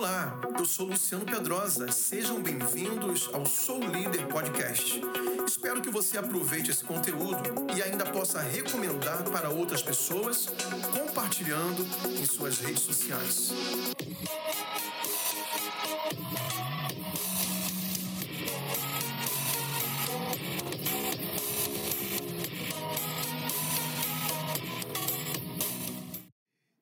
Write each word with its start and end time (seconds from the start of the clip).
Olá, 0.00 0.40
eu 0.58 0.64
sou 0.64 0.86
Luciano 0.86 1.26
Pedrosa. 1.26 1.92
Sejam 1.92 2.42
bem-vindos 2.42 3.28
ao 3.34 3.44
Sou 3.44 3.78
Líder 3.78 4.26
Podcast. 4.28 4.98
Espero 5.46 5.82
que 5.82 5.90
você 5.90 6.16
aproveite 6.16 6.70
esse 6.70 6.82
conteúdo 6.82 7.42
e 7.76 7.82
ainda 7.82 8.06
possa 8.06 8.40
recomendar 8.40 9.22
para 9.24 9.50
outras 9.50 9.82
pessoas, 9.82 10.48
compartilhando 10.98 11.86
em 12.18 12.24
suas 12.24 12.60
redes 12.60 12.80
sociais. 12.80 13.52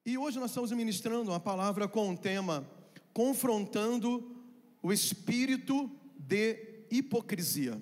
E 0.07 0.17
hoje 0.17 0.39
nós 0.39 0.51
estamos 0.51 0.71
ministrando 0.71 1.33
uma 1.33 1.41
palavra 1.41 1.89
com 1.89 2.13
o 2.13 2.17
tema 2.17 2.78
confrontando 3.19 4.33
o 4.81 4.93
espírito 4.93 5.91
de 6.17 6.85
hipocrisia. 6.89 7.77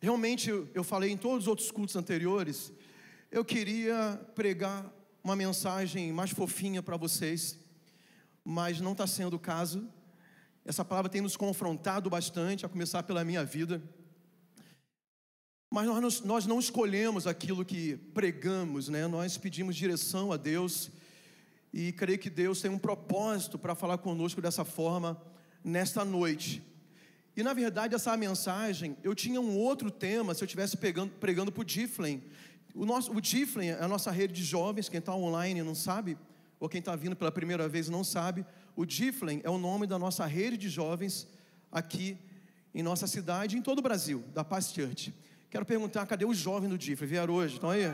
Realmente, 0.00 0.48
eu 0.72 0.82
falei 0.82 1.10
em 1.10 1.18
todos 1.18 1.44
os 1.44 1.48
outros 1.48 1.70
cultos 1.70 1.96
anteriores, 1.96 2.72
eu 3.30 3.44
queria 3.44 4.18
pregar 4.34 4.90
uma 5.22 5.36
mensagem 5.36 6.14
mais 6.14 6.30
fofinha 6.30 6.82
para 6.82 6.96
vocês, 6.96 7.58
mas 8.42 8.80
não 8.80 8.92
está 8.92 9.06
sendo 9.06 9.36
o 9.36 9.38
caso. 9.38 9.86
Essa 10.64 10.82
palavra 10.82 11.10
tem 11.10 11.20
nos 11.20 11.36
confrontado 11.36 12.08
bastante, 12.08 12.64
a 12.64 12.70
começar 12.70 13.02
pela 13.02 13.22
minha 13.22 13.44
vida. 13.44 13.82
Mas 15.70 15.86
nós, 15.88 16.20
nós 16.22 16.46
não 16.46 16.58
escolhemos 16.58 17.26
aquilo 17.26 17.66
que 17.66 17.98
pregamos, 18.14 18.88
né? 18.88 19.06
nós 19.06 19.36
pedimos 19.36 19.76
direção 19.76 20.32
a 20.32 20.38
Deus 20.38 20.90
e 21.78 21.92
creio 21.92 22.18
que 22.18 22.30
Deus 22.30 22.62
tem 22.62 22.70
um 22.70 22.78
propósito 22.78 23.58
para 23.58 23.74
falar 23.74 23.98
conosco 23.98 24.40
dessa 24.40 24.64
forma 24.64 25.20
nesta 25.62 26.06
noite. 26.06 26.62
E 27.36 27.42
na 27.42 27.52
verdade, 27.52 27.94
essa 27.94 28.16
mensagem, 28.16 28.96
eu 29.04 29.14
tinha 29.14 29.38
um 29.38 29.58
outro 29.58 29.90
tema 29.90 30.32
se 30.32 30.42
eu 30.42 30.46
estivesse 30.46 30.78
pregando 30.78 31.52
para 31.52 31.60
o 31.60 31.64
Difflin. 31.64 32.22
O, 32.74 32.86
nosso, 32.86 33.12
o 33.12 33.20
Difflin 33.20 33.66
é 33.66 33.82
a 33.82 33.86
nossa 33.86 34.10
rede 34.10 34.32
de 34.32 34.42
jovens, 34.42 34.88
quem 34.88 35.00
está 35.00 35.14
online 35.14 35.62
não 35.62 35.74
sabe, 35.74 36.16
ou 36.58 36.66
quem 36.66 36.78
está 36.78 36.96
vindo 36.96 37.14
pela 37.14 37.30
primeira 37.30 37.68
vez 37.68 37.90
não 37.90 38.02
sabe. 38.02 38.46
O 38.74 38.86
Difflin 38.86 39.42
é 39.44 39.50
o 39.50 39.58
nome 39.58 39.86
da 39.86 39.98
nossa 39.98 40.24
rede 40.24 40.56
de 40.56 40.70
jovens 40.70 41.28
aqui 41.70 42.16
em 42.74 42.82
nossa 42.82 43.06
cidade, 43.06 43.54
em 43.54 43.60
todo 43.60 43.80
o 43.80 43.82
Brasil, 43.82 44.24
da 44.32 44.42
Paz 44.42 44.72
Church. 44.72 45.12
Quero 45.50 45.66
perguntar, 45.66 46.06
cadê 46.06 46.24
os 46.24 46.38
jovens 46.38 46.70
do 46.70 46.78
Difflin? 46.78 47.06
Vieram 47.06 47.34
hoje? 47.34 47.56
Estão 47.56 47.68
aí? 47.68 47.84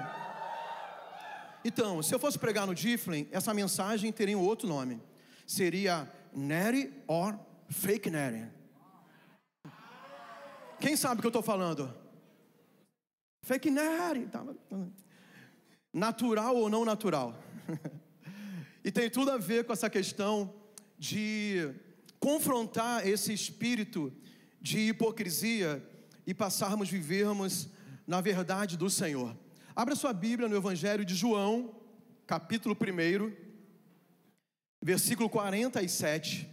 Então, 1.64 2.02
se 2.02 2.14
eu 2.14 2.18
fosse 2.18 2.38
pregar 2.38 2.66
no 2.66 2.74
Difflin, 2.74 3.28
essa 3.30 3.54
mensagem 3.54 4.10
teria 4.12 4.36
um 4.36 4.42
outro 4.42 4.66
nome. 4.68 5.00
Seria 5.46 6.10
Neri 6.34 6.92
or 7.06 7.38
Fake 7.68 8.10
Neri. 8.10 8.48
Quem 10.80 10.96
sabe 10.96 11.18
o 11.18 11.20
que 11.20 11.26
eu 11.26 11.30
estou 11.30 11.42
falando? 11.42 11.94
Fake 13.42 13.70
Neri. 13.70 14.26
Tá, 14.26 14.44
natural 15.92 16.56
ou 16.56 16.68
não 16.68 16.84
natural. 16.84 17.38
e 18.84 18.90
tem 18.90 19.08
tudo 19.08 19.30
a 19.30 19.38
ver 19.38 19.64
com 19.64 19.72
essa 19.72 19.88
questão 19.88 20.52
de 20.98 21.72
confrontar 22.18 23.06
esse 23.06 23.32
espírito 23.32 24.12
de 24.60 24.88
hipocrisia 24.88 25.84
e 26.26 26.32
passarmos 26.32 26.88
vivermos 26.88 27.68
na 28.06 28.20
verdade 28.20 28.76
do 28.76 28.88
Senhor. 28.88 29.36
Abra 29.74 29.96
sua 29.96 30.12
Bíblia 30.12 30.50
no 30.50 30.56
Evangelho 30.56 31.02
de 31.02 31.14
João, 31.14 31.74
capítulo 32.26 32.76
1, 32.76 33.34
versículo 34.82 35.30
47. 35.30 36.46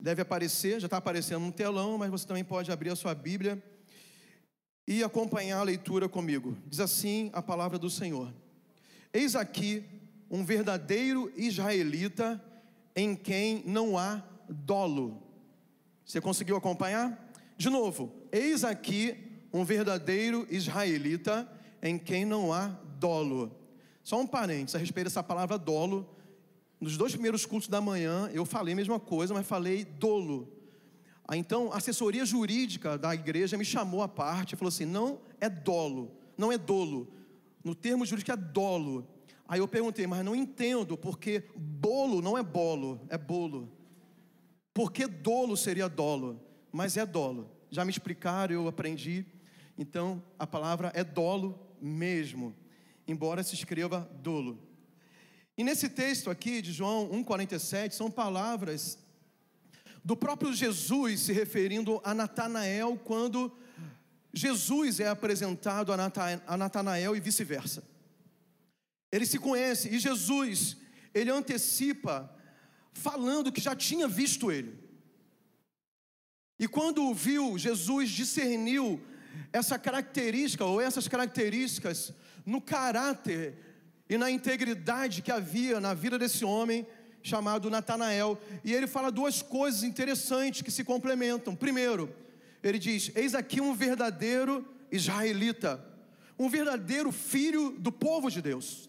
Deve 0.00 0.22
aparecer, 0.22 0.78
já 0.78 0.86
está 0.86 0.98
aparecendo 0.98 1.44
no 1.44 1.50
telão, 1.50 1.98
mas 1.98 2.12
você 2.12 2.24
também 2.24 2.44
pode 2.44 2.70
abrir 2.70 2.90
a 2.90 2.96
sua 2.96 3.12
Bíblia 3.12 3.60
e 4.86 5.02
acompanhar 5.02 5.58
a 5.58 5.64
leitura 5.64 6.08
comigo. 6.08 6.56
Diz 6.64 6.78
assim 6.78 7.28
a 7.32 7.42
palavra 7.42 7.76
do 7.76 7.90
Senhor: 7.90 8.32
Eis 9.12 9.34
aqui 9.34 9.84
um 10.30 10.44
verdadeiro 10.44 11.32
israelita 11.36 12.40
em 12.94 13.16
quem 13.16 13.64
não 13.66 13.98
há 13.98 14.22
dolo. 14.48 15.20
Você 16.04 16.20
conseguiu 16.20 16.54
acompanhar? 16.54 17.32
De 17.56 17.68
novo, 17.68 18.14
eis 18.30 18.62
aqui 18.62 19.23
um 19.54 19.64
verdadeiro 19.64 20.44
israelita 20.50 21.48
em 21.80 21.96
quem 21.96 22.24
não 22.24 22.52
há 22.52 22.66
dolo. 22.98 23.56
Só 24.02 24.20
um 24.20 24.26
parênteses 24.26 24.74
a 24.74 24.78
respeito 24.78 25.06
dessa 25.06 25.22
palavra 25.22 25.56
dolo. 25.56 26.10
Nos 26.80 26.96
dois 26.96 27.12
primeiros 27.12 27.46
cultos 27.46 27.68
da 27.68 27.80
manhã 27.80 28.28
eu 28.34 28.44
falei 28.44 28.74
a 28.74 28.76
mesma 28.76 28.98
coisa, 28.98 29.32
mas 29.32 29.46
falei 29.46 29.84
dolo. 29.84 30.52
Ah, 31.26 31.36
então, 31.36 31.72
a 31.72 31.76
assessoria 31.76 32.26
jurídica 32.26 32.98
da 32.98 33.14
igreja 33.14 33.56
me 33.56 33.64
chamou 33.64 34.02
à 34.02 34.08
parte 34.08 34.54
e 34.54 34.56
falou 34.56 34.68
assim: 34.70 34.84
não 34.84 35.20
é 35.40 35.48
dolo, 35.48 36.10
não 36.36 36.50
é 36.50 36.58
dolo. 36.58 37.08
No 37.62 37.76
termo 37.76 38.04
jurídico 38.04 38.32
é 38.32 38.36
dolo. 38.36 39.06
Aí 39.46 39.60
eu 39.60 39.68
perguntei, 39.68 40.04
mas 40.06 40.24
não 40.24 40.34
entendo, 40.34 40.98
porque 40.98 41.44
bolo 41.54 42.20
não 42.20 42.36
é 42.36 42.42
bolo, 42.42 43.00
é 43.08 43.16
bolo. 43.16 43.70
Por 44.74 44.90
que 44.90 45.06
dolo 45.06 45.56
seria 45.56 45.88
dolo? 45.88 46.40
Mas 46.72 46.96
é 46.96 47.06
dolo. 47.06 47.48
Já 47.70 47.84
me 47.84 47.90
explicaram, 47.92 48.52
eu 48.52 48.66
aprendi. 48.66 49.24
Então, 49.76 50.22
a 50.38 50.46
palavra 50.46 50.92
é 50.94 51.02
dolo 51.02 51.58
mesmo, 51.80 52.54
embora 53.06 53.42
se 53.42 53.54
escreva 53.54 54.08
dolo. 54.22 54.58
E 55.56 55.64
nesse 55.64 55.88
texto 55.88 56.30
aqui 56.30 56.60
de 56.62 56.72
João 56.72 57.08
1,47, 57.10 57.92
são 57.92 58.10
palavras 58.10 58.98
do 60.04 60.16
próprio 60.16 60.52
Jesus 60.52 61.20
se 61.20 61.32
referindo 61.32 62.00
a 62.04 62.12
Natanael 62.14 63.00
quando 63.04 63.56
Jesus 64.32 65.00
é 65.00 65.08
apresentado 65.08 65.92
a 65.92 66.56
Natanael 66.56 67.16
e 67.16 67.20
vice-versa. 67.20 67.84
Ele 69.10 69.24
se 69.26 69.38
conhece 69.38 69.88
e 69.88 69.98
Jesus, 69.98 70.76
ele 71.12 71.30
antecipa 71.30 72.34
falando 72.92 73.52
que 73.52 73.60
já 73.60 73.74
tinha 73.76 74.08
visto 74.08 74.50
ele. 74.50 74.76
E 76.58 76.66
quando 76.66 77.04
o 77.04 77.14
viu, 77.14 77.56
Jesus 77.56 78.10
discerniu 78.10 79.00
essa 79.52 79.78
característica 79.78 80.64
ou 80.64 80.80
essas 80.80 81.08
características 81.08 82.12
no 82.44 82.60
caráter 82.60 83.54
e 84.08 84.18
na 84.18 84.30
integridade 84.30 85.22
que 85.22 85.32
havia 85.32 85.80
na 85.80 85.94
vida 85.94 86.18
desse 86.18 86.44
homem 86.44 86.86
chamado 87.22 87.70
Natanael. 87.70 88.38
E 88.62 88.72
ele 88.72 88.86
fala 88.86 89.10
duas 89.10 89.42
coisas 89.42 89.82
interessantes 89.82 90.62
que 90.62 90.70
se 90.70 90.84
complementam. 90.84 91.56
Primeiro, 91.56 92.14
ele 92.62 92.78
diz: 92.78 93.10
Eis 93.14 93.34
aqui 93.34 93.60
um 93.60 93.74
verdadeiro 93.74 94.66
israelita, 94.92 95.84
um 96.38 96.48
verdadeiro 96.48 97.10
filho 97.10 97.70
do 97.78 97.90
povo 97.90 98.30
de 98.30 98.42
Deus. 98.42 98.88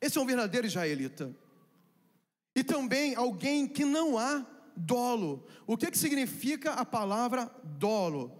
Esse 0.00 0.18
é 0.18 0.20
um 0.20 0.26
verdadeiro 0.26 0.66
israelita. 0.66 1.34
E 2.54 2.64
também 2.64 3.14
alguém 3.14 3.66
que 3.66 3.84
não 3.84 4.18
há 4.18 4.44
dolo. 4.76 5.46
O 5.66 5.76
que, 5.76 5.90
que 5.90 5.98
significa 5.98 6.72
a 6.72 6.84
palavra 6.84 7.50
dolo? 7.62 8.36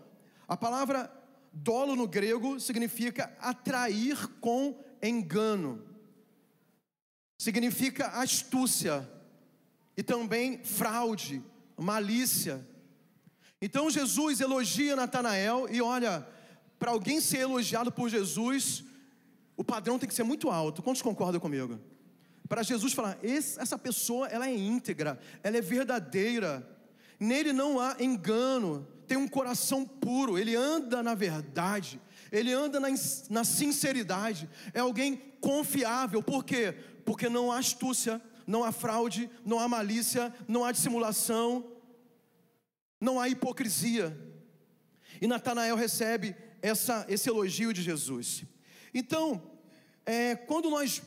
A 0.49 0.57
palavra 0.57 1.11
Dolo 1.53 1.97
no 1.97 2.07
grego 2.07 2.61
significa 2.61 3.37
atrair 3.41 4.29
com 4.41 4.79
engano, 5.03 5.85
significa 7.37 8.07
astúcia 8.09 9.09
e 9.97 10.03
também 10.03 10.63
fraude, 10.63 11.43
malícia. 11.77 12.67
Então 13.61 13.91
Jesus 13.91 14.41
elogia 14.41 14.97
Natanael 14.97 15.67
e 15.71 15.83
olha, 15.83 16.27
para 16.79 16.93
alguém 16.93 17.21
ser 17.21 17.39
elogiado 17.39 17.93
por 17.93 18.09
Jesus, 18.09 18.85
o 19.57 19.65
padrão 19.65 19.99
tem 19.99 20.09
que 20.09 20.15
ser 20.15 20.23
muito 20.23 20.49
alto. 20.49 20.83
Quantos 20.83 21.03
concordam 21.03 21.41
comigo? 21.41 21.79
Para 22.49 22.63
Jesus 22.63 22.93
falar, 22.93 23.19
essa 23.23 23.79
pessoa 23.79 24.27
ela 24.29 24.49
é 24.49 24.57
íntegra, 24.57 25.21
ela 25.43 25.57
é 25.57 25.61
verdadeira, 25.61 26.67
nele 27.19 27.53
não 27.53 27.79
há 27.79 27.97
engano, 28.01 28.89
tem 29.11 29.19
um 29.19 29.27
coração 29.27 29.85
puro, 29.85 30.39
ele 30.39 30.55
anda 30.55 31.03
na 31.03 31.17
verdade, 31.17 32.01
ele 32.31 32.53
anda 32.53 32.79
na, 32.79 32.87
na 33.29 33.43
sinceridade, 33.43 34.49
é 34.73 34.79
alguém 34.79 35.17
confiável, 35.41 36.23
por 36.23 36.45
quê? 36.45 36.77
Porque 37.05 37.29
não 37.29 37.51
há 37.51 37.59
astúcia, 37.59 38.23
não 38.47 38.63
há 38.63 38.71
fraude, 38.71 39.29
não 39.45 39.59
há 39.59 39.67
malícia, 39.67 40.33
não 40.47 40.65
há 40.65 40.71
dissimulação, 40.71 41.73
não 43.01 43.19
há 43.19 43.29
hipocrisia. 43.29 44.17
E 45.21 45.27
Natanael 45.27 45.75
recebe 45.75 46.37
essa, 46.63 47.05
esse 47.09 47.29
elogio 47.29 47.73
de 47.73 47.83
Jesus. 47.83 48.45
Então, 48.95 49.43
é, 50.07 50.37
quando 50.37 50.71
nós 50.71 51.03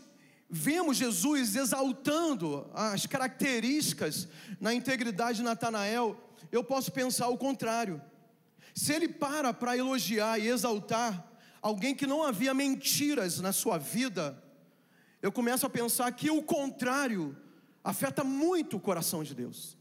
vemos 0.49 0.97
Jesus 0.97 1.55
exaltando 1.55 2.69
as 2.73 3.05
características 3.05 4.27
na 4.59 4.73
integridade 4.73 5.37
de 5.37 5.43
Natanael, 5.45 6.19
eu 6.53 6.63
posso 6.63 6.91
pensar 6.91 7.29
o 7.29 7.37
contrário. 7.37 7.99
Se 8.75 8.93
ele 8.93 9.07
para 9.07 9.51
para 9.53 9.75
elogiar 9.75 10.39
e 10.39 10.47
exaltar 10.47 11.31
alguém 11.59 11.95
que 11.95 12.05
não 12.05 12.23
havia 12.23 12.53
mentiras 12.53 13.39
na 13.39 13.51
sua 13.51 13.79
vida, 13.79 14.41
eu 15.19 15.31
começo 15.31 15.65
a 15.65 15.69
pensar 15.69 16.11
que 16.11 16.29
o 16.29 16.43
contrário 16.43 17.35
afeta 17.83 18.23
muito 18.23 18.77
o 18.77 18.79
coração 18.79 19.23
de 19.23 19.33
Deus. 19.33 19.75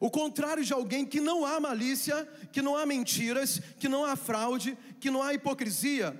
O 0.00 0.10
contrário 0.10 0.64
de 0.64 0.72
alguém 0.72 1.04
que 1.04 1.20
não 1.20 1.44
há 1.44 1.60
malícia, 1.60 2.24
que 2.50 2.62
não 2.62 2.74
há 2.74 2.86
mentiras, 2.86 3.60
que 3.78 3.88
não 3.88 4.06
há 4.06 4.16
fraude, 4.16 4.76
que 4.98 5.10
não 5.10 5.22
há 5.22 5.34
hipocrisia. 5.34 6.18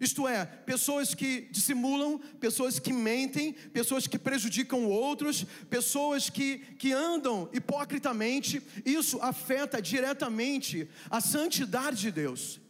Isto 0.00 0.28
é, 0.28 0.46
pessoas 0.46 1.14
que 1.14 1.48
dissimulam, 1.50 2.18
pessoas 2.38 2.78
que 2.78 2.92
mentem, 2.92 3.52
pessoas 3.52 4.06
que 4.06 4.18
prejudicam 4.18 4.86
outros, 4.86 5.44
pessoas 5.68 6.30
que, 6.30 6.58
que 6.78 6.92
andam 6.92 7.48
hipocritamente, 7.52 8.62
isso 8.84 9.20
afeta 9.20 9.82
diretamente 9.82 10.88
a 11.10 11.20
santidade 11.20 12.00
de 12.00 12.10
Deus. 12.12 12.60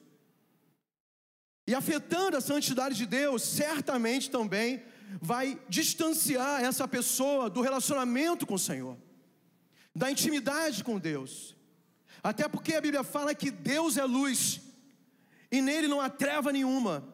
E 1.66 1.75
afetando 1.75 2.36
a 2.36 2.40
santidade 2.40 2.94
de 2.94 3.04
Deus, 3.04 3.42
certamente 3.42 4.30
também 4.30 4.82
vai 5.20 5.60
distanciar 5.69 6.64
essa 6.64 6.88
pessoa 6.88 7.50
do 7.50 7.60
relacionamento 7.60 8.46
com 8.46 8.54
o 8.54 8.58
Senhor 8.58 8.96
da 9.98 10.10
intimidade 10.10 10.84
com 10.84 10.98
Deus. 10.98 11.56
Até 12.22 12.48
porque 12.48 12.75
a 12.75 12.80
Bíblia 12.80 13.02
fala 13.02 13.34
que 13.34 13.50
Deus 13.50 13.96
é 13.96 14.04
luz 14.04 14.60
e 15.50 15.60
nele 15.60 15.88
não 15.88 16.00
há 16.00 16.08
treva 16.08 16.52
nenhuma. 16.52 17.06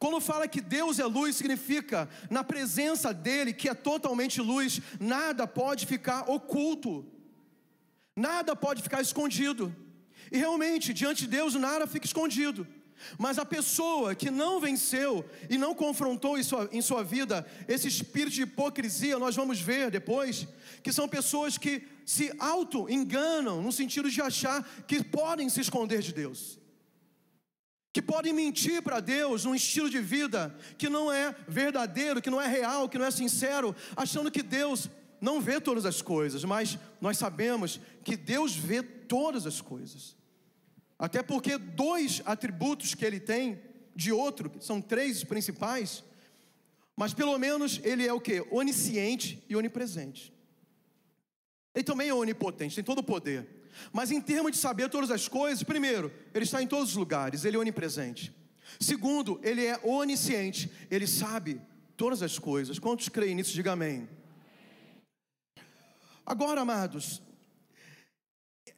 Quando 0.00 0.18
fala 0.18 0.48
que 0.48 0.62
Deus 0.62 0.98
é 0.98 1.04
luz, 1.04 1.36
significa 1.36 2.08
na 2.30 2.42
presença 2.42 3.12
dele, 3.12 3.52
que 3.52 3.68
é 3.68 3.74
totalmente 3.74 4.40
luz, 4.40 4.80
nada 4.98 5.46
pode 5.46 5.84
ficar 5.84 6.28
oculto, 6.28 7.04
nada 8.16 8.56
pode 8.56 8.82
ficar 8.82 9.02
escondido. 9.02 9.76
E 10.32 10.38
realmente, 10.38 10.94
diante 10.94 11.24
de 11.24 11.28
Deus, 11.28 11.54
nada 11.54 11.86
fica 11.86 12.06
escondido. 12.06 12.66
Mas 13.18 13.38
a 13.38 13.44
pessoa 13.44 14.14
que 14.14 14.30
não 14.30 14.58
venceu 14.58 15.22
e 15.50 15.58
não 15.58 15.74
confrontou 15.74 16.38
em 16.38 16.42
sua, 16.42 16.66
em 16.72 16.80
sua 16.80 17.04
vida 17.04 17.46
esse 17.68 17.86
espírito 17.86 18.36
de 18.36 18.42
hipocrisia, 18.42 19.18
nós 19.18 19.36
vamos 19.36 19.60
ver 19.60 19.90
depois, 19.90 20.48
que 20.82 20.94
são 20.94 21.06
pessoas 21.06 21.58
que 21.58 21.82
se 22.06 22.32
auto-enganam 22.38 23.60
no 23.60 23.70
sentido 23.70 24.10
de 24.10 24.22
achar 24.22 24.66
que 24.86 25.04
podem 25.04 25.50
se 25.50 25.60
esconder 25.60 26.00
de 26.00 26.14
Deus, 26.14 26.58
que 27.92 28.00
podem 28.00 28.32
mentir 28.32 28.82
para 28.82 29.00
Deus 29.00 29.44
num 29.44 29.54
estilo 29.54 29.90
de 29.90 30.00
vida 30.00 30.54
que 30.78 30.88
não 30.88 31.10
é 31.10 31.34
verdadeiro, 31.48 32.22
que 32.22 32.30
não 32.30 32.40
é 32.40 32.46
real, 32.46 32.88
que 32.88 32.98
não 32.98 33.04
é 33.04 33.10
sincero, 33.10 33.74
achando 33.96 34.30
que 34.30 34.42
Deus 34.42 34.88
não 35.20 35.40
vê 35.40 35.60
todas 35.60 35.84
as 35.84 36.00
coisas, 36.00 36.44
mas 36.44 36.78
nós 37.00 37.18
sabemos 37.18 37.80
que 38.04 38.16
Deus 38.16 38.54
vê 38.54 38.82
todas 38.82 39.46
as 39.46 39.60
coisas. 39.60 40.16
Até 40.98 41.22
porque 41.22 41.58
dois 41.58 42.22
atributos 42.24 42.94
que 42.94 43.04
ele 43.04 43.18
tem 43.18 43.60
de 43.94 44.12
outro, 44.12 44.50
são 44.60 44.80
três 44.80 45.24
principais, 45.24 46.04
mas 46.96 47.12
pelo 47.12 47.36
menos 47.38 47.80
ele 47.82 48.06
é 48.06 48.12
o 48.12 48.20
que? 48.20 48.40
Onisciente 48.50 49.44
e 49.48 49.56
onipresente. 49.56 50.32
Ele 51.74 51.84
também 51.84 52.08
é 52.08 52.14
onipotente, 52.14 52.74
tem 52.74 52.84
todo 52.84 52.98
o 52.98 53.04
poder. 53.04 53.59
Mas 53.92 54.10
em 54.10 54.20
termos 54.20 54.52
de 54.52 54.58
saber 54.58 54.88
todas 54.88 55.10
as 55.10 55.28
coisas, 55.28 55.62
primeiro, 55.62 56.12
ele 56.34 56.44
está 56.44 56.62
em 56.62 56.66
todos 56.66 56.90
os 56.90 56.96
lugares, 56.96 57.44
ele 57.44 57.56
é 57.56 57.60
onipresente. 57.60 58.34
Segundo, 58.78 59.40
ele 59.42 59.64
é 59.64 59.78
onisciente, 59.82 60.70
ele 60.90 61.06
sabe 61.06 61.60
todas 61.96 62.22
as 62.22 62.38
coisas. 62.38 62.78
Quantos 62.78 63.08
creem 63.08 63.34
nisso? 63.34 63.52
Diga 63.52 63.72
amém. 63.72 64.08
Agora, 66.24 66.60
amados, 66.60 67.20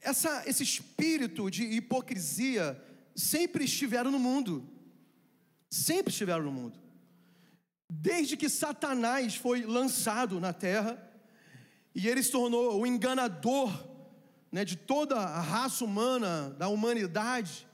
essa, 0.00 0.42
esse 0.46 0.62
espírito 0.62 1.50
de 1.50 1.64
hipocrisia 1.64 2.82
sempre 3.14 3.64
estiveram 3.64 4.10
no 4.10 4.18
mundo. 4.18 4.68
Sempre 5.70 6.10
estiveram 6.10 6.44
no 6.44 6.52
mundo. 6.52 6.80
Desde 7.90 8.36
que 8.36 8.48
Satanás 8.48 9.36
foi 9.36 9.64
lançado 9.64 10.40
na 10.40 10.52
terra 10.52 10.98
e 11.94 12.08
ele 12.08 12.22
se 12.22 12.32
tornou 12.32 12.80
o 12.80 12.86
enganador 12.86 13.70
né, 14.52 14.64
de 14.64 14.76
toda 14.76 15.16
a 15.16 15.40
raça 15.40 15.82
humana, 15.82 16.54
da 16.58 16.68
humanidade, 16.68 17.66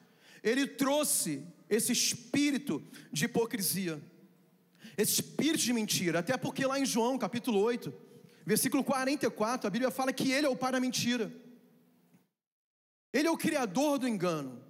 ele 0.43 0.67
trouxe 0.67 1.45
esse 1.69 1.93
espírito 1.93 2.83
de 3.13 3.25
hipocrisia, 3.25 4.01
esse 4.97 5.15
espírito 5.15 5.65
de 5.65 5.73
mentira. 5.73 6.21
Até 6.21 6.37
porque 6.37 6.65
lá 6.65 6.79
em 6.79 6.87
João 6.87 7.19
capítulo 7.19 7.61
8, 7.61 7.93
versículo 8.47 8.85
44, 8.85 9.67
a 9.67 9.71
Bíblia 9.71 9.91
fala 9.91 10.13
que 10.13 10.31
ele 10.31 10.47
é 10.47 10.51
o 10.51 10.57
pai 10.57 10.73
da 10.73 10.81
mentira. 10.81 11.33
Ele 13.13 13.27
é 13.27 13.31
o 13.31 13.37
criador 13.37 13.99
do 13.99 14.07
engano. 14.07 14.63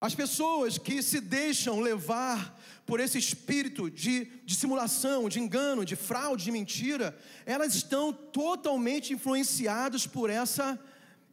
As 0.00 0.14
pessoas 0.14 0.76
que 0.76 1.02
se 1.02 1.20
deixam 1.20 1.80
levar 1.80 2.58
por 2.84 3.00
esse 3.00 3.18
espírito 3.18 3.90
de 3.90 4.26
dissimulação, 4.44 5.28
de 5.28 5.40
engano, 5.40 5.84
de 5.84 5.96
fraude, 5.96 6.44
de 6.44 6.52
mentira, 6.52 7.18
elas 7.44 7.74
estão 7.74 8.12
totalmente 8.12 9.12
influenciadas 9.12 10.06
por 10.06 10.28
essa, 10.28 10.78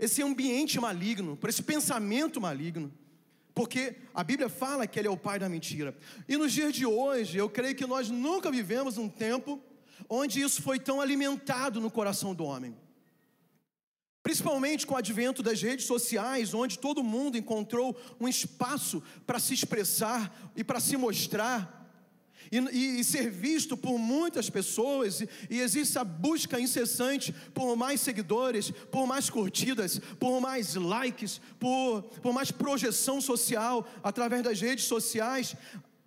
esse 0.03 0.21
ambiente 0.21 0.79
maligno, 0.79 1.37
por 1.37 1.49
esse 1.49 1.63
pensamento 1.63 2.41
maligno. 2.41 2.91
Porque 3.53 3.95
a 4.13 4.23
Bíblia 4.23 4.49
fala 4.49 4.87
que 4.87 4.99
ele 4.99 5.07
é 5.07 5.11
o 5.11 5.17
pai 5.17 5.37
da 5.37 5.47
mentira. 5.47 5.95
E 6.27 6.35
nos 6.35 6.51
dias 6.51 6.73
de 6.73 6.85
hoje, 6.85 7.37
eu 7.37 7.49
creio 7.49 7.75
que 7.75 7.85
nós 7.85 8.09
nunca 8.09 8.51
vivemos 8.51 8.97
um 8.97 9.07
tempo 9.07 9.61
onde 10.09 10.41
isso 10.41 10.61
foi 10.61 10.79
tão 10.79 10.99
alimentado 10.99 11.79
no 11.79 11.91
coração 11.91 12.33
do 12.33 12.43
homem. 12.43 12.75
Principalmente 14.23 14.87
com 14.87 14.95
o 14.95 14.97
advento 14.97 15.43
das 15.43 15.61
redes 15.61 15.85
sociais, 15.85 16.53
onde 16.53 16.79
todo 16.79 17.03
mundo 17.03 17.37
encontrou 17.37 17.95
um 18.19 18.27
espaço 18.27 19.03
para 19.27 19.39
se 19.39 19.53
expressar 19.53 20.51
e 20.55 20.63
para 20.63 20.79
se 20.79 20.97
mostrar. 20.97 21.82
E, 22.51 22.57
e, 22.57 22.99
e, 22.99 23.03
ser 23.03 23.29
visto 23.29 23.75
por 23.75 23.97
muitas 23.97 24.49
pessoas, 24.49 25.21
e, 25.21 25.29
e 25.49 25.59
existe 25.59 25.97
a 25.97 26.03
busca 26.03 26.59
incessante 26.59 27.33
por 27.53 27.75
mais 27.75 28.01
seguidores, 28.01 28.71
por 28.91 29.07
mais 29.07 29.29
curtidas, 29.29 29.99
por 30.19 30.39
mais 30.39 30.75
likes, 30.75 31.41
por, 31.59 32.03
por 32.21 32.33
mais 32.33 32.51
projeção 32.51 33.19
social 33.19 33.87
através 34.03 34.43
das 34.43 34.61
redes 34.61 34.85
sociais. 34.85 35.55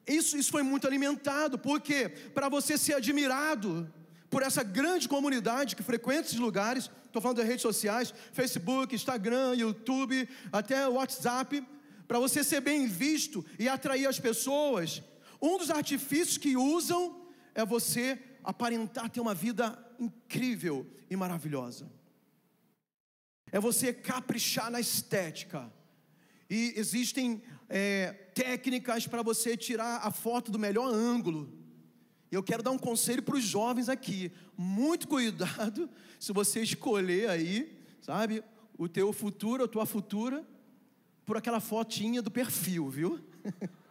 Isso, 0.06 0.36
isso 0.36 0.50
foi 0.52 0.62
muito 0.62 0.86
alimentado, 0.86 1.58
porque 1.58 2.08
para 2.08 2.48
você 2.48 2.78
ser 2.78 2.94
admirado 2.94 3.93
por 4.31 4.43
essa 4.43 4.62
grande 4.62 5.08
comunidade 5.08 5.74
que 5.74 5.82
frequenta 5.82 6.26
esses 6.26 6.38
lugares, 6.38 6.90
estou 7.06 7.20
falando 7.22 7.38
das 7.38 7.46
redes 7.46 7.62
sociais, 7.62 8.12
Facebook, 8.32 8.94
Instagram, 8.94 9.55
YouTube, 9.55 10.28
até 10.52 10.86
WhatsApp, 10.86 11.64
para 12.06 12.19
você 12.19 12.44
ser 12.44 12.60
bem 12.60 12.86
visto 12.86 13.44
e 13.58 13.69
atrair 13.69 14.06
as 14.06 14.20
pessoas. 14.20 15.02
Um 15.46 15.58
dos 15.58 15.70
artifícios 15.70 16.36
que 16.36 16.56
usam 16.56 17.24
é 17.55 17.65
você 17.65 18.20
aparentar 18.43 19.08
ter 19.08 19.20
uma 19.20 19.32
vida 19.32 19.79
incrível 19.96 20.84
e 21.08 21.15
maravilhosa. 21.15 21.88
É 23.53 23.60
você 23.60 23.93
caprichar 23.93 24.72
na 24.72 24.81
estética. 24.81 25.72
E 26.50 26.74
existem 26.74 27.41
é, 27.69 28.12
técnicas 28.34 29.06
para 29.06 29.22
você 29.22 29.56
tirar 29.56 29.98
a 29.98 30.10
foto 30.10 30.50
do 30.50 30.58
melhor 30.58 30.93
ângulo. 30.93 31.48
Eu 32.29 32.43
quero 32.43 32.60
dar 32.60 32.72
um 32.72 32.79
conselho 32.79 33.22
para 33.22 33.36
os 33.36 33.44
jovens 33.44 33.88
aqui. 33.88 34.32
Muito 34.58 35.06
cuidado 35.06 35.88
se 36.19 36.32
você 36.32 36.60
escolher 36.60 37.31
aí, 37.31 37.81
sabe, 38.03 38.43
o 38.76 38.88
teu 38.88 39.12
futuro, 39.12 39.62
a 39.62 39.69
tua 39.69 39.86
futura, 39.86 40.44
por 41.24 41.36
aquela 41.36 41.60
fotinha 41.60 42.20
do 42.20 42.32
perfil, 42.32 42.91
viu? 42.91 43.20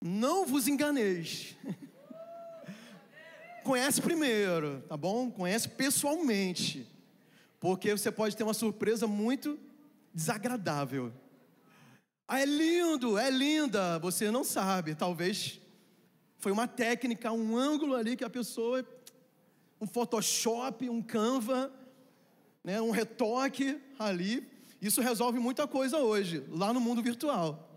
Não 0.00 0.46
vos 0.46 0.68
enganeis. 0.68 1.56
Conhece 3.64 4.00
primeiro, 4.00 4.82
tá 4.88 4.96
bom? 4.96 5.30
Conhece 5.30 5.68
pessoalmente. 5.68 6.86
Porque 7.60 7.90
você 7.90 8.10
pode 8.10 8.36
ter 8.36 8.44
uma 8.44 8.54
surpresa 8.54 9.06
muito 9.06 9.58
desagradável. 10.14 11.12
Ah, 12.26 12.40
é 12.40 12.44
lindo, 12.44 13.18
é 13.18 13.30
linda. 13.30 13.98
Você 13.98 14.30
não 14.30 14.44
sabe, 14.44 14.94
talvez 14.94 15.60
foi 16.38 16.52
uma 16.52 16.68
técnica, 16.68 17.32
um 17.32 17.56
ângulo 17.56 17.94
ali 17.96 18.16
que 18.16 18.24
a 18.24 18.30
pessoa, 18.30 18.86
um 19.80 19.86
Photoshop, 19.86 20.88
um 20.88 21.02
Canva, 21.02 21.72
né, 22.62 22.80
um 22.80 22.90
retoque 22.90 23.80
ali. 23.98 24.48
Isso 24.80 25.00
resolve 25.00 25.40
muita 25.40 25.66
coisa 25.66 25.98
hoje, 25.98 26.44
lá 26.48 26.72
no 26.72 26.80
mundo 26.80 27.02
virtual. 27.02 27.67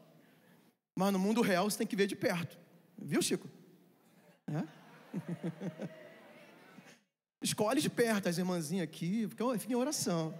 Mas 0.95 1.13
no 1.13 1.19
mundo 1.19 1.41
real 1.41 1.69
você 1.69 1.77
tem 1.77 1.88
que 1.88 1.95
ver 1.95 2.07
de 2.07 2.15
perto. 2.15 2.60
Viu, 2.98 3.21
Chico? 3.21 3.50
É? 4.48 4.63
Escolhe 7.41 7.81
de 7.81 7.89
perto 7.89 8.29
as 8.29 8.38
irmãzinhas 8.38 8.83
aqui, 8.83 9.27
fica 9.27 9.43
em 9.69 9.75
oração. 9.75 10.33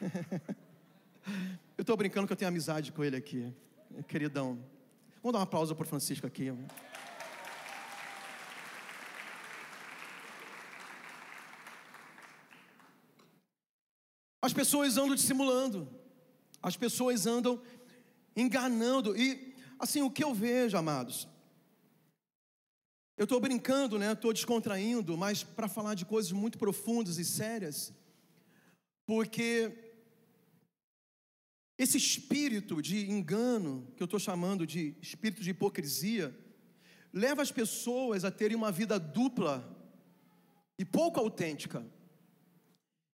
Eu 1.76 1.82
estou 1.82 1.96
brincando 1.96 2.26
que 2.26 2.32
eu 2.32 2.36
tenho 2.36 2.48
amizade 2.48 2.90
com 2.90 3.04
ele 3.04 3.14
aqui, 3.14 3.54
queridão. 4.08 4.58
Vamos 5.22 5.32
dar 5.32 5.38
uma 5.40 5.46
pausa 5.46 5.74
para 5.74 5.84
o 5.84 5.86
Francisco 5.86 6.26
aqui. 6.26 6.52
As 14.40 14.52
pessoas 14.52 14.96
andam 14.96 15.14
dissimulando, 15.14 15.88
as 16.62 16.76
pessoas 16.76 17.26
andam 17.26 17.60
enganando, 18.40 19.16
e 19.16 19.54
assim, 19.78 20.02
o 20.02 20.10
que 20.10 20.22
eu 20.22 20.32
vejo, 20.32 20.76
amados, 20.76 21.28
Eu 23.16 23.24
estou 23.24 23.40
brincando, 23.40 23.98
né? 23.98 24.12
Estou 24.12 24.32
descontraindo, 24.32 25.16
mas 25.18 25.42
para 25.42 25.66
falar 25.66 25.94
de 25.94 26.04
coisas 26.04 26.30
muito 26.30 26.56
profundas 26.56 27.18
e 27.18 27.24
sérias, 27.24 27.92
porque 29.04 29.72
esse 31.76 31.96
espírito 31.96 32.80
de 32.80 33.10
engano, 33.10 33.92
que 33.96 34.02
eu 34.02 34.04
estou 34.04 34.20
chamando 34.20 34.64
de 34.64 34.94
espírito 35.02 35.42
de 35.42 35.50
hipocrisia, 35.50 36.32
leva 37.12 37.42
as 37.42 37.50
pessoas 37.50 38.24
a 38.24 38.30
terem 38.30 38.56
uma 38.56 38.70
vida 38.70 39.00
dupla 39.00 39.56
e 40.78 40.84
pouco 40.84 41.18
autêntica. 41.18 41.84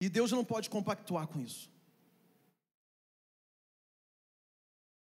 E 0.00 0.08
Deus 0.08 0.32
não 0.32 0.44
pode 0.44 0.68
compactuar 0.68 1.28
com 1.28 1.40
isso. 1.40 1.71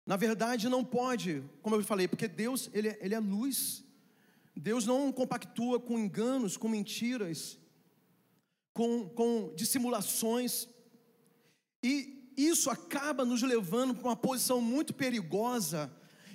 Na 0.07 0.15
verdade, 0.15 0.69
não 0.69 0.85
pode, 0.85 1.43
como 1.61 1.75
eu 1.75 1.83
falei, 1.83 2.07
porque 2.07 2.29
Deus, 2.29 2.69
Ele, 2.73 2.87
é, 2.87 2.97
ele 3.01 3.13
é 3.13 3.19
luz. 3.19 3.83
Deus 4.55 4.85
não 4.85 5.11
compactua 5.11 5.81
com 5.81 5.99
enganos, 5.99 6.55
com 6.55 6.69
mentiras, 6.69 7.59
com, 8.73 9.09
com 9.09 9.53
dissimulações. 9.53 10.65
E 11.83 12.31
isso 12.37 12.69
acaba 12.69 13.25
nos 13.25 13.41
levando 13.41 13.93
para 13.93 14.07
uma 14.07 14.15
posição 14.15 14.61
muito 14.61 14.93
perigosa, 14.93 15.91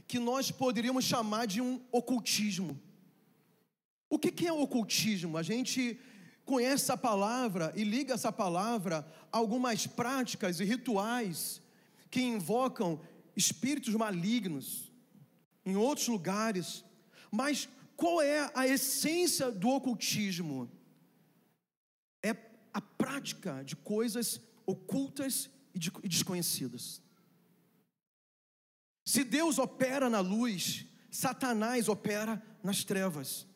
que 0.07 0.19
nós 0.19 0.51
poderíamos 0.51 1.07
chamar 1.07 1.47
de 1.47 1.63
um 1.63 1.81
ocultismo. 1.91 2.79
O 4.11 4.19
que 4.19 4.47
é 4.47 4.53
ocultismo? 4.53 5.39
A 5.39 5.43
gente 5.43 5.99
conhece 6.45 6.85
essa 6.85 6.97
palavra 6.99 7.73
e 7.75 7.85
liga 7.85 8.13
essa 8.13 8.31
palavra 8.31 9.11
a 9.33 9.39
algumas 9.39 9.87
práticas 9.87 10.61
e 10.61 10.65
rituais 10.65 11.63
que 12.11 12.21
invocam 12.21 13.01
espíritos 13.37 13.95
malignos 13.95 14.93
em 15.65 15.77
outros 15.77 16.09
lugares. 16.09 16.85
Mas 17.31 17.69
qual 17.97 18.21
é 18.21 18.51
a 18.55 18.67
essência 18.67 19.51
do 19.51 19.69
ocultismo? 19.69 20.71
É 22.23 22.37
a 22.73 22.81
prática 22.81 23.63
de 23.65 23.77
coisas 23.77 24.41
ocultas 24.67 25.51
e 25.75 26.09
desconhecidas. 26.09 27.03
Se 29.05 29.25
Deus 29.25 29.59
opera 29.59 30.09
na 30.09 30.21
luz, 30.21 30.87
Satanás 31.11 31.89
opera 31.89 32.43
nas 32.63 32.85
trevas. 32.85 33.47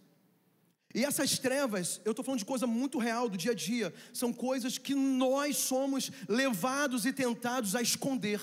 E 0.94 1.04
essas 1.04 1.38
trevas, 1.38 2.00
eu 2.04 2.12
estou 2.12 2.24
falando 2.24 2.38
de 2.38 2.44
coisa 2.44 2.66
muito 2.66 2.98
real 2.98 3.28
do 3.28 3.36
dia 3.36 3.52
a 3.52 3.54
dia, 3.54 3.92
são 4.12 4.32
coisas 4.32 4.78
que 4.78 4.94
nós 4.94 5.58
somos 5.58 6.10
levados 6.28 7.04
e 7.04 7.12
tentados 7.12 7.76
a 7.76 7.82
esconder. 7.82 8.40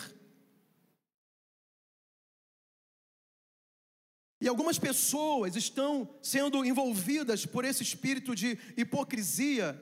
E 4.44 4.48
algumas 4.50 4.78
pessoas 4.78 5.56
estão 5.56 6.06
sendo 6.22 6.66
envolvidas 6.66 7.46
por 7.46 7.64
esse 7.64 7.82
espírito 7.82 8.36
de 8.36 8.60
hipocrisia, 8.76 9.82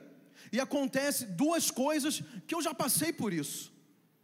e 0.52 0.60
acontece 0.60 1.26
duas 1.26 1.68
coisas 1.68 2.22
que 2.46 2.54
eu 2.54 2.62
já 2.62 2.72
passei 2.72 3.12
por 3.12 3.32
isso. 3.32 3.72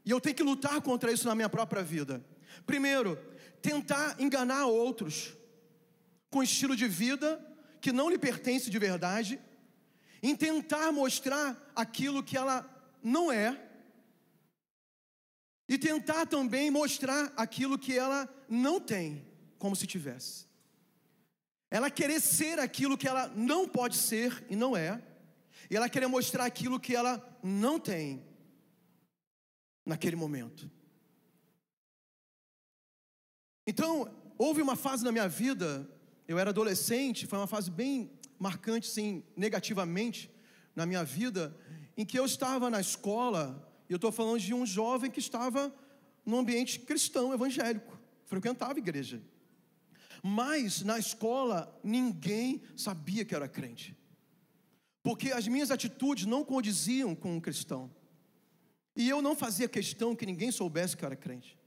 E 0.04 0.12
eu 0.12 0.20
tenho 0.20 0.36
que 0.36 0.42
lutar 0.44 0.80
contra 0.80 1.10
isso 1.10 1.26
na 1.26 1.34
minha 1.34 1.48
própria 1.48 1.82
vida. 1.82 2.24
Primeiro, 2.64 3.18
tentar 3.60 4.14
enganar 4.20 4.66
outros 4.66 5.34
com 6.30 6.40
estilo 6.40 6.76
de 6.76 6.86
vida 6.86 7.44
que 7.80 7.90
não 7.90 8.08
lhe 8.08 8.16
pertence 8.16 8.70
de 8.70 8.78
verdade, 8.78 9.40
em 10.22 10.36
tentar 10.36 10.92
mostrar 10.92 11.72
aquilo 11.74 12.22
que 12.22 12.36
ela 12.36 12.64
não 13.02 13.32
é, 13.32 13.60
e 15.68 15.76
tentar 15.76 16.26
também 16.26 16.70
mostrar 16.70 17.32
aquilo 17.36 17.76
que 17.76 17.98
ela 17.98 18.32
não 18.48 18.78
tem, 18.78 19.27
como 19.58 19.76
se 19.76 19.86
tivesse. 19.86 20.46
Ela 21.70 21.90
querer 21.90 22.20
ser 22.20 22.58
aquilo 22.58 22.96
que 22.96 23.06
ela 23.06 23.28
não 23.28 23.68
pode 23.68 23.96
ser 23.96 24.44
e 24.48 24.56
não 24.56 24.76
é, 24.76 25.02
e 25.70 25.76
ela 25.76 25.88
querer 25.88 26.06
mostrar 26.06 26.44
aquilo 26.44 26.80
que 26.80 26.94
ela 26.94 27.22
não 27.42 27.78
tem 27.78 28.24
naquele 29.84 30.16
momento. 30.16 30.70
Então, 33.66 34.14
houve 34.38 34.62
uma 34.62 34.76
fase 34.76 35.04
na 35.04 35.12
minha 35.12 35.28
vida 35.28 35.88
eu 36.28 36.38
era 36.38 36.50
adolescente, 36.50 37.26
foi 37.26 37.38
uma 37.38 37.46
fase 37.46 37.70
bem 37.70 38.12
marcante, 38.38 38.86
sim, 38.86 39.24
negativamente 39.34 40.30
na 40.76 40.84
minha 40.84 41.02
vida, 41.02 41.56
em 41.96 42.04
que 42.04 42.18
eu 42.18 42.26
estava 42.26 42.68
na 42.68 42.78
escola, 42.78 43.66
e 43.88 43.92
eu 43.94 43.96
estou 43.96 44.12
falando 44.12 44.38
de 44.38 44.52
um 44.52 44.66
jovem 44.66 45.10
que 45.10 45.18
estava 45.18 45.74
num 46.26 46.38
ambiente 46.38 46.80
cristão, 46.80 47.32
evangélico, 47.32 47.98
frequentava 48.26 48.78
igreja. 48.78 49.22
Mas 50.22 50.82
na 50.82 50.98
escola 50.98 51.78
ninguém 51.82 52.62
sabia 52.76 53.24
que 53.24 53.34
era 53.34 53.48
crente, 53.48 53.96
porque 55.02 55.30
as 55.32 55.46
minhas 55.46 55.70
atitudes 55.70 56.26
não 56.26 56.44
condiziam 56.44 57.14
com 57.14 57.36
um 57.36 57.40
cristão, 57.40 57.90
e 58.96 59.08
eu 59.08 59.22
não 59.22 59.36
fazia 59.36 59.68
questão 59.68 60.14
que 60.14 60.26
ninguém 60.26 60.50
soubesse 60.50 60.96
que 60.96 61.04
eu 61.04 61.06
era 61.06 61.16
crente, 61.16 61.58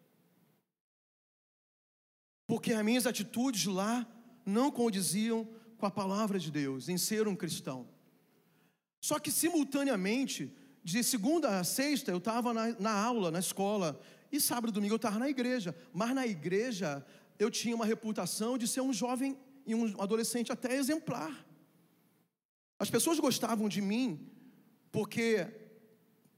porque 2.45 2.73
as 2.73 2.83
minhas 2.83 3.05
atitudes 3.05 3.65
lá 3.65 4.05
não 4.45 4.71
condiziam 4.71 5.47
com 5.77 5.85
a 5.85 5.91
palavra 5.91 6.37
de 6.37 6.51
Deus, 6.51 6.89
em 6.89 6.97
ser 6.97 7.27
um 7.27 7.35
cristão. 7.35 7.87
Só 9.01 9.17
que 9.17 9.31
simultaneamente, 9.31 10.55
de 10.83 11.03
segunda 11.03 11.59
a 11.59 11.63
sexta, 11.63 12.11
eu 12.11 12.19
estava 12.19 12.53
na, 12.53 12.79
na, 12.79 12.91
aula, 12.91 13.31
na 13.31 13.39
escola, 13.39 13.99
e 14.31 14.39
sábado 14.39 14.69
e 14.69 14.73
domingo 14.73 14.93
eu 14.93 14.97
estava 14.97 15.17
na 15.17 15.27
igreja. 15.27 15.75
Mas 15.91 16.13
na 16.13 16.25
igreja 16.25 17.05
eu 17.43 17.49
tinha 17.49 17.75
uma 17.75 17.85
reputação 17.85 18.57
de 18.57 18.67
ser 18.67 18.81
um 18.81 18.93
jovem 18.93 19.37
e 19.65 19.73
um 19.73 19.99
adolescente 19.99 20.51
até 20.51 20.75
exemplar. 20.75 21.45
As 22.77 22.89
pessoas 22.89 23.19
gostavam 23.19 23.67
de 23.67 23.81
mim 23.81 24.29
porque 24.91 25.47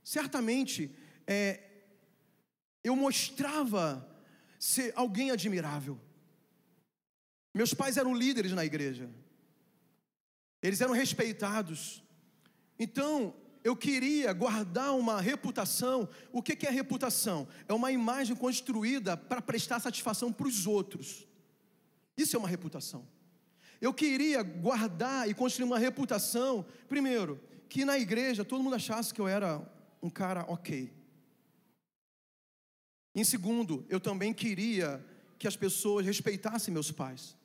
certamente 0.03 0.95
é, 1.25 1.61
eu 2.83 2.95
mostrava 2.95 4.09
ser 4.59 4.93
alguém 4.95 5.31
admirável. 5.31 5.99
Meus 7.53 7.73
pais 7.73 7.97
eram 7.97 8.15
líderes 8.15 8.53
na 8.53 8.65
igreja, 8.65 9.09
eles 10.61 10.79
eram 10.79 10.93
respeitados. 10.93 12.01
Então, 12.79 13.35
eu 13.63 13.75
queria 13.75 14.33
guardar 14.33 14.93
uma 14.93 15.21
reputação. 15.21 16.09
O 16.31 16.41
que 16.41 16.65
é 16.65 16.69
reputação? 16.69 17.47
É 17.67 17.73
uma 17.73 17.91
imagem 17.91 18.35
construída 18.35 19.15
para 19.15 19.41
prestar 19.41 19.79
satisfação 19.79 20.33
para 20.33 20.47
os 20.47 20.67
outros. 20.67 21.25
Isso 22.17 22.35
é 22.35 22.39
uma 22.39 22.49
reputação. 22.49 23.07
Eu 23.79 23.93
queria 23.93 24.43
guardar 24.43 25.29
e 25.29 25.33
construir 25.33 25.65
uma 25.65 25.79
reputação, 25.79 26.65
primeiro, 26.87 27.39
que 27.69 27.85
na 27.85 27.97
igreja 27.97 28.45
todo 28.45 28.63
mundo 28.63 28.75
achasse 28.75 29.13
que 29.13 29.21
eu 29.21 29.27
era 29.27 29.61
um 30.01 30.09
cara 30.09 30.45
ok. 30.47 30.93
Em 33.15 33.23
segundo, 33.23 33.85
eu 33.89 33.99
também 33.99 34.33
queria 34.33 35.03
que 35.39 35.47
as 35.47 35.55
pessoas 35.55 36.05
respeitassem 36.05 36.73
meus 36.73 36.91
pais. 36.91 37.35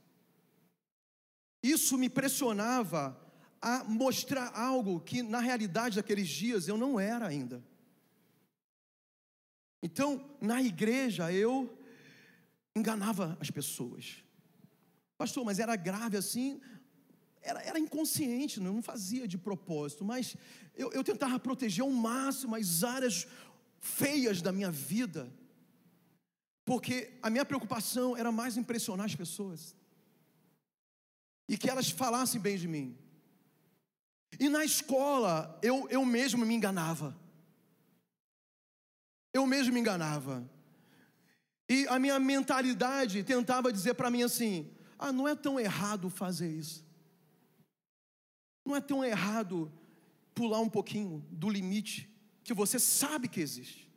Isso 1.62 1.98
me 1.98 2.08
pressionava 2.08 3.16
a 3.60 3.84
mostrar 3.84 4.52
algo 4.54 5.00
que 5.00 5.22
na 5.22 5.40
realidade 5.40 5.96
daqueles 5.96 6.28
dias 6.28 6.68
eu 6.68 6.76
não 6.76 6.98
era 6.98 7.26
ainda. 7.26 7.62
Então, 9.82 10.24
na 10.40 10.62
igreja 10.62 11.32
eu 11.32 11.76
enganava 12.74 13.36
as 13.40 13.50
pessoas. 13.50 14.22
Pastor, 15.16 15.44
mas 15.44 15.58
era 15.58 15.74
grave 15.76 16.16
assim? 16.16 16.60
Era, 17.42 17.62
era 17.62 17.78
inconsciente, 17.78 18.60
não 18.60 18.82
fazia 18.82 19.26
de 19.26 19.38
propósito, 19.38 20.04
mas 20.04 20.36
eu, 20.76 20.92
eu 20.92 21.02
tentava 21.02 21.38
proteger 21.38 21.82
ao 21.82 21.90
máximo 21.90 22.54
as 22.54 22.84
áreas 22.84 23.26
feias 23.80 24.42
da 24.42 24.52
minha 24.52 24.70
vida, 24.70 25.32
porque 26.64 27.18
a 27.22 27.30
minha 27.30 27.44
preocupação 27.44 28.16
era 28.16 28.30
mais 28.30 28.56
impressionar 28.56 29.06
as 29.06 29.14
pessoas 29.14 29.76
e 31.48 31.56
que 31.56 31.70
elas 31.70 31.90
falassem 31.90 32.40
bem 32.40 32.58
de 32.58 32.68
mim. 32.68 32.96
E 34.38 34.48
na 34.48 34.64
escola, 34.64 35.58
eu, 35.62 35.88
eu 35.90 36.04
mesmo 36.04 36.44
me 36.44 36.54
enganava. 36.54 37.16
Eu 39.32 39.46
mesmo 39.46 39.72
me 39.72 39.80
enganava. 39.80 40.48
E 41.68 41.86
a 41.88 41.98
minha 41.98 42.18
mentalidade 42.18 43.22
tentava 43.22 43.72
dizer 43.72 43.94
para 43.94 44.10
mim 44.10 44.22
assim: 44.22 44.70
ah, 44.98 45.12
não 45.12 45.28
é 45.28 45.34
tão 45.34 45.60
errado 45.60 46.10
fazer 46.10 46.50
isso. 46.50 46.84
Não 48.64 48.74
é 48.74 48.80
tão 48.80 49.04
errado 49.04 49.72
pular 50.34 50.60
um 50.60 50.68
pouquinho 50.68 51.24
do 51.30 51.48
limite 51.48 52.08
que 52.44 52.54
você 52.54 52.78
sabe 52.78 53.28
que 53.28 53.40
existe. 53.40 53.90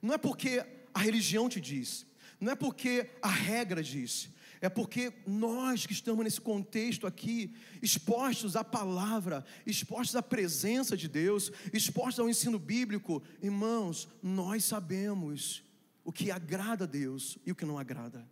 Não 0.00 0.14
é 0.14 0.18
porque 0.18 0.64
a 0.92 0.98
religião 0.98 1.48
te 1.48 1.60
diz, 1.60 2.06
não 2.40 2.52
é 2.52 2.56
porque 2.56 3.10
a 3.20 3.28
regra 3.28 3.82
diz, 3.82 4.28
é 4.62 4.68
porque 4.68 5.12
nós 5.26 5.84
que 5.84 5.92
estamos 5.92 6.24
nesse 6.24 6.40
contexto 6.40 7.04
aqui, 7.04 7.52
expostos 7.82 8.54
à 8.54 8.62
palavra, 8.62 9.44
expostos 9.66 10.14
à 10.14 10.22
presença 10.22 10.96
de 10.96 11.08
Deus, 11.08 11.50
expostos 11.72 12.20
ao 12.20 12.30
ensino 12.30 12.60
bíblico, 12.60 13.20
irmãos, 13.42 14.08
nós 14.22 14.64
sabemos 14.64 15.64
o 16.04 16.12
que 16.12 16.30
agrada 16.30 16.84
a 16.84 16.86
Deus 16.86 17.36
e 17.44 17.50
o 17.50 17.56
que 17.56 17.64
não 17.64 17.76
agrada. 17.76 18.24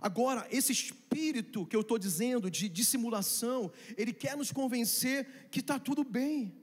Agora, 0.00 0.46
esse 0.50 0.72
espírito 0.72 1.66
que 1.66 1.76
eu 1.76 1.82
estou 1.82 1.98
dizendo 1.98 2.50
de 2.50 2.70
dissimulação, 2.70 3.70
ele 3.98 4.14
quer 4.14 4.34
nos 4.34 4.50
convencer 4.50 5.48
que 5.50 5.60
está 5.60 5.78
tudo 5.78 6.02
bem. 6.02 6.57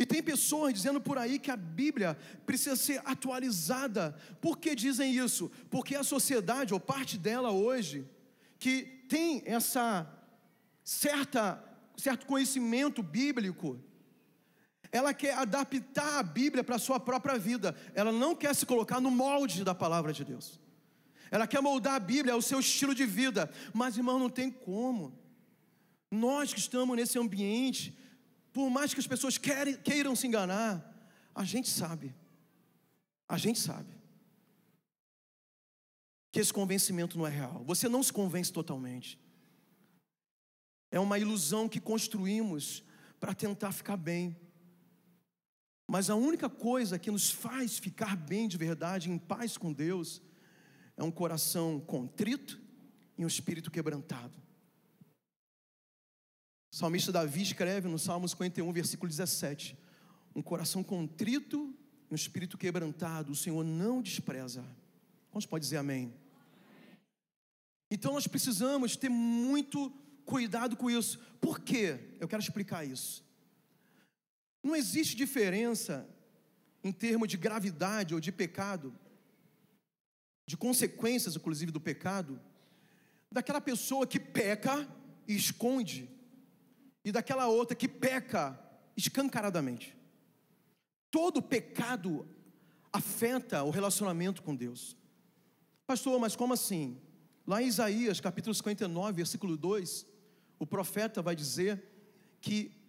E 0.00 0.06
tem 0.06 0.22
pessoas 0.22 0.72
dizendo 0.72 0.98
por 0.98 1.18
aí 1.18 1.38
que 1.38 1.50
a 1.50 1.56
Bíblia 1.58 2.16
precisa 2.46 2.74
ser 2.74 3.02
atualizada. 3.04 4.16
Por 4.40 4.56
que 4.56 4.74
dizem 4.74 5.14
isso? 5.14 5.52
Porque 5.68 5.94
a 5.94 6.02
sociedade, 6.02 6.72
ou 6.72 6.80
parte 6.80 7.18
dela 7.18 7.50
hoje, 7.50 8.08
que 8.58 9.04
tem 9.10 9.42
essa 9.44 10.10
certa, 10.82 11.62
certo 11.98 12.24
conhecimento 12.24 13.02
bíblico, 13.02 13.78
ela 14.90 15.12
quer 15.12 15.34
adaptar 15.34 16.18
a 16.18 16.22
Bíblia 16.22 16.64
para 16.64 16.76
a 16.76 16.78
sua 16.78 16.98
própria 16.98 17.38
vida. 17.38 17.76
Ela 17.94 18.10
não 18.10 18.34
quer 18.34 18.54
se 18.54 18.64
colocar 18.64 19.02
no 19.02 19.10
molde 19.10 19.62
da 19.64 19.74
palavra 19.74 20.14
de 20.14 20.24
Deus. 20.24 20.58
Ela 21.30 21.46
quer 21.46 21.60
moldar 21.60 21.96
a 21.96 22.00
Bíblia 22.00 22.32
ao 22.32 22.40
seu 22.40 22.60
estilo 22.60 22.94
de 22.94 23.04
vida. 23.04 23.50
Mas, 23.74 23.98
irmão, 23.98 24.18
não 24.18 24.30
tem 24.30 24.50
como. 24.50 25.12
Nós 26.10 26.54
que 26.54 26.58
estamos 26.58 26.96
nesse 26.96 27.18
ambiente, 27.18 27.94
por 28.52 28.68
mais 28.70 28.92
que 28.92 29.00
as 29.00 29.06
pessoas 29.06 29.38
querem, 29.38 29.76
queiram 29.76 30.14
se 30.16 30.26
enganar, 30.26 30.86
a 31.34 31.44
gente 31.44 31.68
sabe, 31.68 32.14
a 33.28 33.38
gente 33.38 33.58
sabe, 33.58 34.00
que 36.32 36.38
esse 36.38 36.52
convencimento 36.52 37.18
não 37.18 37.26
é 37.26 37.30
real. 37.30 37.64
Você 37.64 37.88
não 37.88 38.02
se 38.02 38.12
convence 38.12 38.52
totalmente. 38.52 39.18
É 40.90 40.98
uma 40.98 41.18
ilusão 41.18 41.68
que 41.68 41.80
construímos 41.80 42.84
para 43.18 43.34
tentar 43.34 43.72
ficar 43.72 43.96
bem. 43.96 44.36
Mas 45.86 46.08
a 46.08 46.14
única 46.14 46.48
coisa 46.48 46.98
que 46.98 47.10
nos 47.10 47.30
faz 47.30 47.78
ficar 47.78 48.16
bem 48.16 48.46
de 48.46 48.56
verdade, 48.56 49.10
em 49.10 49.18
paz 49.18 49.58
com 49.58 49.72
Deus, 49.72 50.22
é 50.96 51.02
um 51.02 51.10
coração 51.10 51.80
contrito 51.80 52.60
e 53.18 53.24
um 53.24 53.28
espírito 53.28 53.70
quebrantado. 53.70 54.40
O 56.72 56.76
salmista 56.76 57.10
Davi 57.10 57.42
escreve 57.42 57.88
no 57.88 57.98
Salmo 57.98 58.28
51, 58.28 58.72
versículo 58.72 59.08
17: 59.08 59.76
Um 60.34 60.40
coração 60.40 60.84
contrito 60.84 61.74
e 62.08 62.12
um 62.12 62.14
espírito 62.14 62.56
quebrantado, 62.56 63.32
o 63.32 63.36
Senhor 63.36 63.64
não 63.64 64.00
despreza. 64.00 64.64
Quantos 65.30 65.46
pode 65.46 65.64
dizer 65.64 65.78
amém? 65.78 66.14
Então 67.90 68.12
nós 68.12 68.28
precisamos 68.28 68.96
ter 68.96 69.08
muito 69.08 69.90
cuidado 70.24 70.76
com 70.76 70.88
isso. 70.88 71.18
Por 71.40 71.58
quê? 71.58 71.98
Eu 72.20 72.28
quero 72.28 72.42
explicar 72.42 72.84
isso. 72.84 73.24
Não 74.62 74.76
existe 74.76 75.16
diferença 75.16 76.08
em 76.84 76.92
termos 76.92 77.28
de 77.28 77.36
gravidade 77.36 78.14
ou 78.14 78.20
de 78.20 78.30
pecado, 78.30 78.94
de 80.46 80.56
consequências, 80.56 81.34
inclusive, 81.34 81.72
do 81.72 81.80
pecado, 81.80 82.40
daquela 83.30 83.60
pessoa 83.60 84.06
que 84.06 84.20
peca 84.20 84.88
e 85.26 85.34
esconde 85.34 86.08
e 87.04 87.10
daquela 87.12 87.46
outra 87.48 87.76
que 87.76 87.88
peca 87.88 88.58
escancaradamente. 88.96 89.96
Todo 91.10 91.42
pecado 91.42 92.28
afeta 92.92 93.62
o 93.62 93.70
relacionamento 93.70 94.42
com 94.42 94.54
Deus. 94.54 94.96
Pastor, 95.86 96.18
mas 96.20 96.36
como 96.36 96.52
assim? 96.52 97.00
Lá 97.46 97.62
em 97.62 97.66
Isaías, 97.66 98.20
capítulo 98.20 98.54
59, 98.54 99.16
versículo 99.16 99.56
2, 99.56 100.06
o 100.58 100.66
profeta 100.66 101.22
vai 101.22 101.34
dizer 101.34 101.82
que 102.40 102.80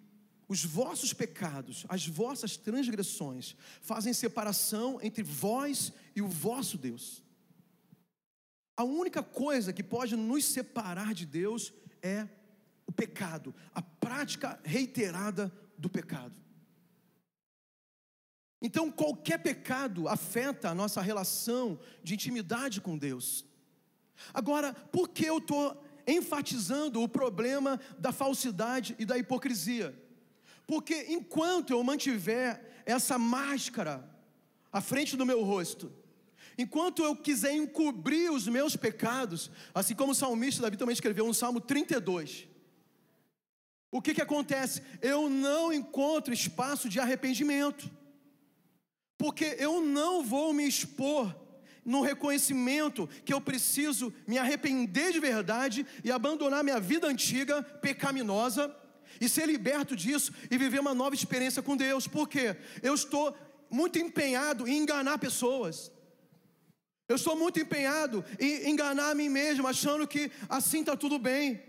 os 0.47 0.65
vossos 0.65 1.13
pecados, 1.13 1.86
as 1.88 2.06
vossas 2.06 2.58
transgressões, 2.58 3.56
fazem 3.82 4.13
separação 4.13 5.00
entre 5.02 5.24
vós 5.24 5.93
e 6.15 6.21
o 6.21 6.28
vosso 6.28 6.78
Deus. 6.78 7.24
A 8.76 8.84
única 8.84 9.24
coisa 9.24 9.71
que 9.71 9.82
pode 9.82 10.15
nos 10.15 10.43
separar 10.45 11.13
de 11.13 11.26
Deus 11.26 11.71
é 12.02 12.28
o 12.86 12.91
pecado, 12.91 13.54
a 13.74 13.82
prática 13.82 14.60
reiterada 14.63 15.52
do 15.78 15.89
pecado. 15.89 16.36
Então, 18.62 18.91
qualquer 18.91 19.39
pecado 19.39 20.08
afeta 20.08 20.70
a 20.70 20.76
nossa 20.76 21.02
relação 21.02 21.80
de 22.04 22.13
intimidade 22.13 22.80
com 22.80 22.98
Deus. 22.98 23.44
Agora, 24.34 24.74
por 24.74 25.10
que 25.10 25.26
eu 25.26 25.39
estou 25.39 25.84
enfatizando 26.06 27.02
o 27.02 27.10
problema 27.10 27.80
da 27.98 28.12
falsidade 28.12 28.96
e 29.00 29.06
da 29.06 29.17
hipocrisia? 29.17 30.00
Porque 30.67 31.08
enquanto 31.10 31.72
eu 31.72 31.84
mantiver 31.84 32.84
essa 32.86 33.17
máscara 33.17 34.08
à 34.72 34.80
frente 34.80 35.17
do 35.17 35.26
meu 35.26 35.44
rosto, 35.44 35.91
enquanto 36.56 37.04
eu 37.04 37.15
quiser 37.15 37.54
encobrir 37.54 38.32
os 38.32 38.48
meus 38.48 38.76
pecados, 38.76 39.50
assim 39.74 39.96
como 39.96 40.12
o 40.12 40.15
salmista 40.15 40.62
Davi 40.62 40.78
também 40.78 40.94
escreveu 40.94 41.26
no 41.26 41.34
Salmo 41.34 41.60
32, 41.60 42.48
o 43.91 44.01
que, 44.01 44.13
que 44.13 44.21
acontece? 44.21 44.82
Eu 45.01 45.30
não 45.30 45.71
encontro 45.73 46.34
espaço 46.34 46.88
de 46.88 46.99
arrependimento, 46.99 47.91
porque 49.17 49.56
eu 49.60 49.82
não 49.82 50.23
vou 50.23 50.54
me 50.54 50.65
expor 50.65 51.36
no 51.84 52.01
reconhecimento 52.01 53.10
que 53.25 53.34
eu 53.34 53.41
preciso 53.41 54.13
me 54.25 54.38
arrepender 54.38 55.12
de 55.12 55.19
verdade 55.19 55.86
e 56.04 56.12
abandonar 56.12 56.63
minha 56.63 56.80
vida 56.80 57.08
antiga, 57.08 57.62
pecaminosa, 57.62 58.73
e 59.19 59.27
ser 59.27 59.45
liberto 59.45 59.95
disso 59.95 60.32
e 60.49 60.58
viver 60.58 60.80
uma 60.80 60.93
nova 60.93 61.13
experiência 61.13 61.62
com 61.62 61.75
Deus, 61.75 62.08
porque 62.08 62.56
eu 62.82 62.93
estou 62.93 63.36
muito 63.69 63.99
empenhado 63.99 64.67
em 64.67 64.77
enganar 64.77 65.17
pessoas. 65.17 65.91
Eu 67.08 67.17
estou 67.17 67.36
muito 67.36 67.60
empenhado 67.60 68.23
em 68.39 68.69
enganar 68.69 69.12
a 69.12 69.15
mim 69.15 69.27
mesmo, 69.27 69.67
achando 69.67 70.08
que 70.08 70.32
assim 70.47 70.80
está 70.80 70.95
tudo 70.95 71.19
bem. 71.19 71.62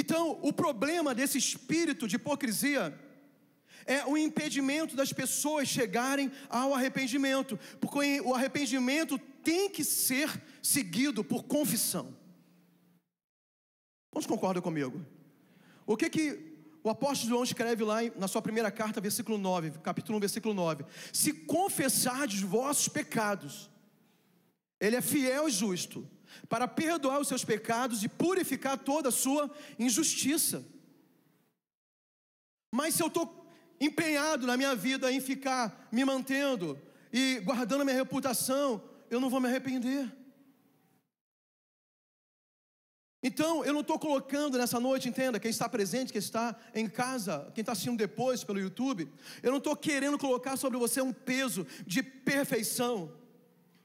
Então, 0.00 0.38
o 0.42 0.52
problema 0.52 1.12
desse 1.12 1.38
espírito 1.38 2.06
de 2.06 2.14
hipocrisia 2.14 2.96
é 3.84 4.06
o 4.06 4.16
impedimento 4.16 4.94
das 4.94 5.12
pessoas 5.12 5.66
chegarem 5.66 6.30
ao 6.48 6.72
arrependimento, 6.72 7.58
porque 7.80 8.20
o 8.20 8.32
arrependimento 8.32 9.18
tem 9.42 9.68
que 9.68 9.82
ser 9.82 10.40
seguido 10.62 11.24
por 11.24 11.42
confissão. 11.42 12.16
Quantos 14.12 14.28
concordam 14.28 14.62
comigo? 14.62 15.04
O 15.84 15.96
que 15.96 16.08
que 16.08 16.56
o 16.84 16.90
apóstolo 16.90 17.30
João 17.30 17.42
escreve 17.42 17.82
lá 17.82 17.98
na 18.16 18.28
sua 18.28 18.40
primeira 18.40 18.70
carta, 18.70 19.00
versículo 19.00 19.36
9, 19.36 19.80
capítulo 19.82 20.16
1, 20.18 20.20
versículo 20.20 20.54
9: 20.54 20.84
Se 21.12 21.32
confessardes 21.32 22.40
vossos 22.40 22.86
pecados, 22.86 23.68
Ele 24.78 24.94
é 24.94 25.00
fiel 25.00 25.48
e 25.48 25.50
justo 25.50 26.08
para 26.48 26.66
perdoar 26.68 27.20
os 27.20 27.28
seus 27.28 27.44
pecados 27.44 28.02
e 28.02 28.08
purificar 28.08 28.78
toda 28.78 29.08
a 29.08 29.12
sua 29.12 29.50
injustiça. 29.78 30.64
Mas 32.72 32.94
se 32.94 33.02
eu 33.02 33.08
estou 33.08 33.46
empenhado 33.80 34.46
na 34.46 34.56
minha 34.56 34.74
vida 34.74 35.10
em 35.10 35.20
ficar 35.20 35.88
me 35.90 36.04
mantendo 36.04 36.80
e 37.12 37.40
guardando 37.40 37.82
a 37.82 37.84
minha 37.84 37.96
reputação, 37.96 38.82
eu 39.10 39.20
não 39.20 39.30
vou 39.30 39.40
me 39.40 39.48
arrepender. 39.48 40.12
Então, 43.22 43.64
eu 43.64 43.72
não 43.72 43.80
estou 43.80 43.98
colocando 43.98 44.56
nessa 44.56 44.78
noite, 44.78 45.08
entenda, 45.08 45.40
quem 45.40 45.50
está 45.50 45.68
presente, 45.68 46.12
quem 46.12 46.20
está 46.20 46.54
em 46.72 46.88
casa, 46.88 47.50
quem 47.52 47.62
está 47.62 47.72
assistindo 47.72 47.98
depois 47.98 48.44
pelo 48.44 48.60
YouTube, 48.60 49.12
eu 49.42 49.50
não 49.50 49.58
estou 49.58 49.74
querendo 49.74 50.16
colocar 50.16 50.56
sobre 50.56 50.78
você 50.78 51.02
um 51.02 51.12
peso 51.12 51.66
de 51.84 52.00
perfeição, 52.00 53.12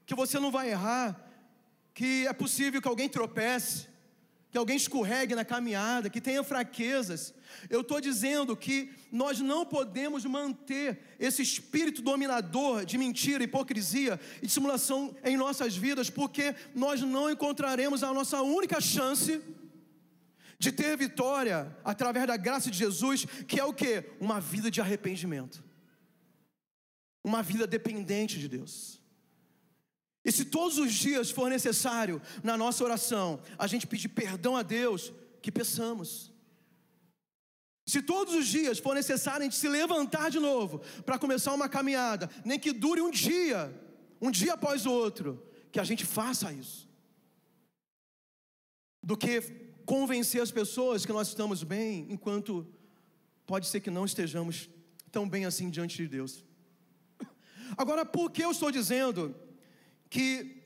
que 0.06 0.14
você 0.14 0.38
não 0.38 0.52
vai 0.52 0.70
errar, 0.70 1.23
que 1.94 2.26
é 2.26 2.32
possível 2.32 2.82
que 2.82 2.88
alguém 2.88 3.08
tropece, 3.08 3.86
que 4.50 4.58
alguém 4.58 4.76
escorregue 4.76 5.34
na 5.34 5.44
caminhada, 5.44 6.10
que 6.10 6.20
tenha 6.20 6.42
fraquezas. 6.42 7.32
Eu 7.70 7.80
estou 7.80 8.00
dizendo 8.00 8.56
que 8.56 8.92
nós 9.10 9.40
não 9.40 9.64
podemos 9.64 10.24
manter 10.24 10.98
esse 11.18 11.40
espírito 11.40 12.02
dominador 12.02 12.84
de 12.84 12.98
mentira, 12.98 13.44
hipocrisia 13.44 14.20
e 14.42 14.46
dissimulação 14.46 15.14
em 15.24 15.36
nossas 15.36 15.76
vidas, 15.76 16.10
porque 16.10 16.54
nós 16.74 17.00
não 17.00 17.30
encontraremos 17.30 18.02
a 18.02 18.12
nossa 18.12 18.42
única 18.42 18.80
chance 18.80 19.40
de 20.58 20.72
ter 20.72 20.96
vitória 20.96 21.76
através 21.84 22.26
da 22.26 22.36
graça 22.36 22.70
de 22.70 22.78
Jesus, 22.78 23.26
que 23.46 23.60
é 23.60 23.64
o 23.64 23.72
que? 23.72 24.04
Uma 24.20 24.40
vida 24.40 24.70
de 24.70 24.80
arrependimento, 24.80 25.62
uma 27.22 27.42
vida 27.42 27.66
dependente 27.66 28.38
de 28.38 28.48
Deus. 28.48 29.03
E 30.24 30.32
se 30.32 30.44
todos 30.44 30.78
os 30.78 30.92
dias 30.92 31.30
for 31.30 31.50
necessário, 31.50 32.20
na 32.42 32.56
nossa 32.56 32.82
oração, 32.82 33.40
a 33.58 33.66
gente 33.66 33.86
pedir 33.86 34.08
perdão 34.08 34.56
a 34.56 34.62
Deus, 34.62 35.12
que 35.42 35.52
peçamos. 35.52 36.32
Se 37.86 38.00
todos 38.00 38.34
os 38.34 38.46
dias 38.46 38.78
for 38.78 38.94
necessário 38.94 39.40
a 39.40 39.44
gente 39.44 39.56
se 39.56 39.68
levantar 39.68 40.30
de 40.30 40.40
novo 40.40 40.80
para 41.04 41.18
começar 41.18 41.52
uma 41.52 41.68
caminhada, 41.68 42.30
nem 42.42 42.58
que 42.58 42.72
dure 42.72 43.02
um 43.02 43.10
dia, 43.10 43.78
um 44.20 44.30
dia 44.30 44.54
após 44.54 44.86
o 44.86 44.90
outro, 44.90 45.46
que 45.70 45.78
a 45.78 45.84
gente 45.84 46.06
faça 46.06 46.50
isso. 46.50 46.88
Do 49.02 49.18
que 49.18 49.42
convencer 49.84 50.40
as 50.40 50.50
pessoas 50.50 51.04
que 51.04 51.12
nós 51.12 51.28
estamos 51.28 51.62
bem, 51.62 52.06
enquanto 52.08 52.66
pode 53.44 53.66
ser 53.66 53.80
que 53.80 53.90
não 53.90 54.06
estejamos 54.06 54.70
tão 55.12 55.28
bem 55.28 55.44
assim 55.44 55.68
diante 55.68 55.98
de 55.98 56.08
Deus. 56.08 56.42
Agora, 57.76 58.06
por 58.06 58.30
que 58.30 58.42
eu 58.42 58.50
estou 58.50 58.70
dizendo 58.70 59.36
que 60.14 60.62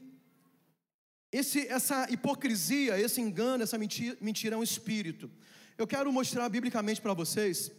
esse, 1.33 1.67
essa 1.69 2.07
hipocrisia, 2.13 3.01
esse 3.01 3.19
engano, 3.19 3.63
essa 3.63 3.79
mentira, 3.79 4.15
mentira 4.21 4.55
é 4.55 4.59
um 4.59 4.63
espírito. 4.63 5.31
Eu 5.79 5.87
quero 5.87 6.13
mostrar 6.13 6.47
biblicamente 6.51 7.01
para 7.01 7.15
vocês. 7.15 7.73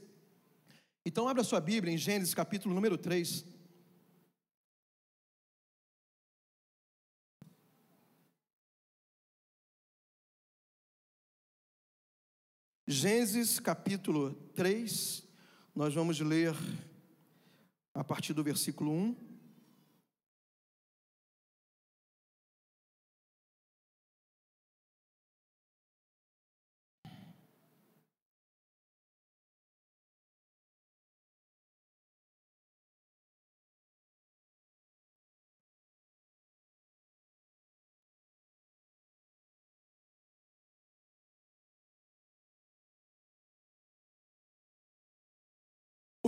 Então, 1.06 1.28
abra 1.28 1.44
sua 1.44 1.62
Bíblia 1.62 1.94
em 1.94 1.98
Gênesis 1.98 2.34
capítulo 2.34 2.74
número 2.74 2.98
3. 2.98 3.46
Gênesis 12.88 13.60
capítulo 13.60 14.34
3, 14.56 15.24
nós 15.76 15.94
vamos 15.94 16.20
ler 16.20 16.56
a 17.94 18.04
partir 18.04 18.34
do 18.34 18.44
versículo 18.44 18.92
1. 18.92 19.29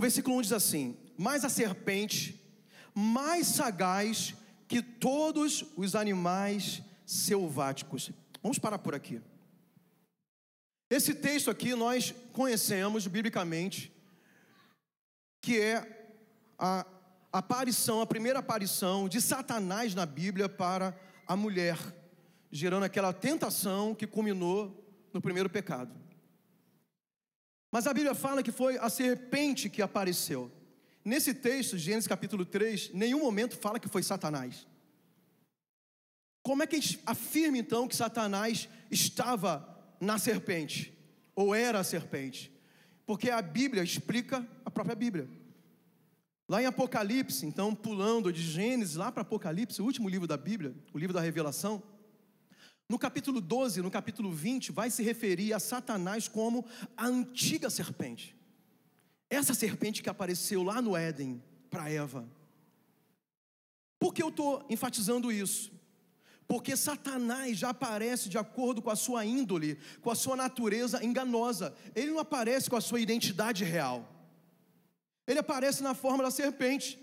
Versículo 0.02 0.36
1 0.36 0.42
diz 0.42 0.52
assim: 0.52 0.96
Mas 1.16 1.44
a 1.44 1.48
serpente, 1.48 2.38
mais 2.94 3.46
sagaz 3.46 4.34
que 4.68 4.82
todos 4.82 5.64
os 5.76 5.94
animais 5.94 6.82
selváticos. 7.06 8.10
Vamos 8.42 8.58
parar 8.58 8.78
por 8.78 8.94
aqui. 8.94 9.20
Esse 10.90 11.14
texto 11.14 11.50
aqui 11.50 11.74
nós 11.74 12.14
conhecemos 12.32 13.06
biblicamente, 13.06 13.90
que 15.40 15.58
é 15.58 16.10
a 16.58 16.84
aparição, 17.32 18.02
a 18.02 18.06
primeira 18.06 18.40
aparição 18.40 19.08
de 19.08 19.20
Satanás 19.20 19.94
na 19.94 20.04
Bíblia 20.04 20.48
para 20.48 20.98
a 21.26 21.34
mulher, 21.34 21.78
gerando 22.50 22.84
aquela 22.84 23.12
tentação 23.12 23.94
que 23.94 24.06
culminou 24.06 24.84
no 25.14 25.20
primeiro 25.20 25.48
pecado. 25.48 25.94
Mas 27.72 27.86
a 27.86 27.94
Bíblia 27.94 28.14
fala 28.14 28.42
que 28.42 28.52
foi 28.52 28.76
a 28.76 28.90
serpente 28.90 29.70
que 29.70 29.80
apareceu. 29.80 30.52
Nesse 31.02 31.32
texto, 31.32 31.78
Gênesis 31.78 32.06
capítulo 32.06 32.44
3, 32.44 32.90
nenhum 32.92 33.20
momento 33.20 33.56
fala 33.56 33.80
que 33.80 33.88
foi 33.88 34.02
Satanás. 34.02 34.66
Como 36.42 36.62
é 36.62 36.66
que 36.66 36.76
a 37.06 37.12
afirma 37.12 37.56
então 37.56 37.88
que 37.88 37.96
Satanás 37.96 38.68
estava 38.90 39.66
na 39.98 40.18
serpente? 40.18 40.92
Ou 41.34 41.54
era 41.54 41.80
a 41.80 41.84
serpente? 41.84 42.52
Porque 43.06 43.30
a 43.30 43.40
Bíblia 43.40 43.82
explica 43.82 44.46
a 44.66 44.70
própria 44.70 44.94
Bíblia. 44.94 45.26
Lá 46.46 46.60
em 46.60 46.66
Apocalipse, 46.66 47.46
então 47.46 47.74
pulando 47.74 48.30
de 48.30 48.42
Gênesis 48.42 48.96
lá 48.96 49.10
para 49.10 49.22
Apocalipse, 49.22 49.80
o 49.80 49.84
último 49.86 50.10
livro 50.10 50.26
da 50.26 50.36
Bíblia, 50.36 50.74
o 50.92 50.98
livro 50.98 51.14
da 51.14 51.22
Revelação, 51.22 51.82
no 52.92 52.98
capítulo 52.98 53.40
12, 53.40 53.80
no 53.80 53.90
capítulo 53.90 54.30
20, 54.30 54.70
vai 54.70 54.90
se 54.90 55.02
referir 55.02 55.54
a 55.54 55.58
Satanás 55.58 56.28
como 56.28 56.62
a 56.94 57.06
antiga 57.06 57.70
serpente. 57.70 58.36
Essa 59.30 59.54
serpente 59.54 60.02
que 60.02 60.10
apareceu 60.10 60.62
lá 60.62 60.82
no 60.82 60.94
Éden 60.94 61.42
para 61.70 61.90
Eva. 61.90 62.28
Por 63.98 64.12
que 64.12 64.22
eu 64.22 64.28
estou 64.28 64.66
enfatizando 64.68 65.32
isso? 65.32 65.72
Porque 66.46 66.76
Satanás 66.76 67.56
já 67.56 67.70
aparece 67.70 68.28
de 68.28 68.36
acordo 68.36 68.82
com 68.82 68.90
a 68.90 68.96
sua 68.96 69.24
índole, 69.24 69.78
com 70.02 70.10
a 70.10 70.14
sua 70.14 70.36
natureza 70.36 71.02
enganosa. 71.02 71.74
Ele 71.94 72.10
não 72.10 72.18
aparece 72.18 72.68
com 72.68 72.76
a 72.76 72.80
sua 72.82 73.00
identidade 73.00 73.64
real. 73.64 74.06
Ele 75.26 75.38
aparece 75.38 75.82
na 75.82 75.94
forma 75.94 76.22
da 76.22 76.30
serpente. 76.30 76.98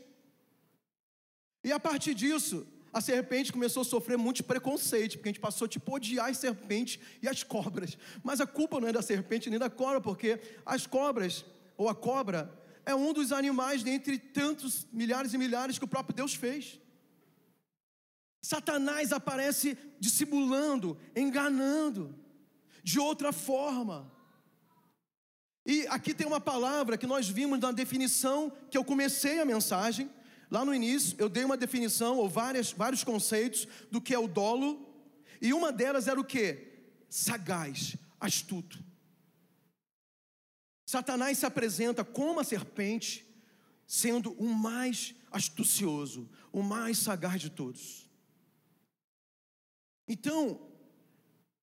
E 1.63 1.71
a 1.71 1.79
partir 1.79 2.13
disso, 2.13 2.67
a 2.91 3.01
serpente 3.01 3.53
começou 3.53 3.81
a 3.81 3.85
sofrer 3.85 4.17
muito 4.17 4.43
preconceito, 4.43 5.13
porque 5.13 5.29
a 5.29 5.31
gente 5.31 5.39
passou 5.39 5.67
tipo, 5.67 5.91
a 5.91 5.95
odiar 5.95 6.29
as 6.29 6.37
serpentes 6.37 6.99
e 7.21 7.27
as 7.27 7.43
cobras. 7.43 7.97
Mas 8.23 8.41
a 8.41 8.47
culpa 8.47 8.79
não 8.79 8.87
é 8.87 8.91
da 8.91 9.01
serpente 9.01 9.49
nem 9.49 9.59
da 9.59 9.69
cobra, 9.69 10.01
porque 10.01 10.39
as 10.65 10.87
cobras, 10.87 11.45
ou 11.77 11.87
a 11.87 11.95
cobra, 11.95 12.51
é 12.85 12.95
um 12.95 13.13
dos 13.13 13.31
animais 13.31 13.83
dentre 13.83 14.17
tantos 14.17 14.87
milhares 14.91 15.33
e 15.33 15.37
milhares 15.37 15.77
que 15.77 15.85
o 15.85 15.87
próprio 15.87 16.15
Deus 16.15 16.33
fez. 16.33 16.79
Satanás 18.41 19.11
aparece 19.11 19.77
dissimulando, 19.99 20.97
enganando, 21.15 22.15
de 22.83 22.99
outra 22.99 23.31
forma. 23.31 24.11
E 25.65 25.85
aqui 25.87 26.13
tem 26.13 26.25
uma 26.25 26.39
palavra 26.39 26.97
que 26.97 27.05
nós 27.05 27.29
vimos 27.29 27.59
na 27.59 27.71
definição 27.71 28.51
que 28.71 28.77
eu 28.77 28.83
comecei 28.83 29.39
a 29.39 29.45
mensagem, 29.45 30.09
Lá 30.49 30.65
no 30.65 30.73
início, 30.73 31.15
eu 31.19 31.29
dei 31.29 31.43
uma 31.43 31.57
definição, 31.57 32.17
ou 32.17 32.27
várias, 32.27 32.71
vários 32.71 33.03
conceitos, 33.03 33.67
do 33.91 34.01
que 34.01 34.13
é 34.13 34.19
o 34.19 34.27
dolo, 34.27 34.87
e 35.41 35.53
uma 35.53 35.71
delas 35.71 36.07
era 36.07 36.19
o 36.19 36.23
que? 36.23 36.67
Sagaz, 37.07 37.95
astuto. 38.19 38.83
Satanás 40.85 41.37
se 41.37 41.45
apresenta 41.45 42.03
como 42.03 42.39
a 42.39 42.43
serpente, 42.43 43.25
sendo 43.85 44.31
o 44.33 44.47
mais 44.47 45.13
astucioso, 45.31 46.27
o 46.51 46.63
mais 46.63 46.97
sagaz 46.97 47.39
de 47.39 47.51
todos. 47.51 48.09
Então, 50.07 50.67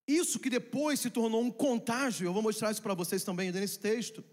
isso 0.06 0.38
que 0.38 0.48
depois 0.48 1.00
se 1.00 1.10
tornou 1.10 1.42
um 1.42 1.50
contágio, 1.50 2.26
eu 2.26 2.32
vou 2.32 2.42
mostrar 2.42 2.70
isso 2.70 2.82
para 2.82 2.94
vocês 2.94 3.24
também 3.24 3.50
nesse 3.50 3.80
texto, 3.80 4.24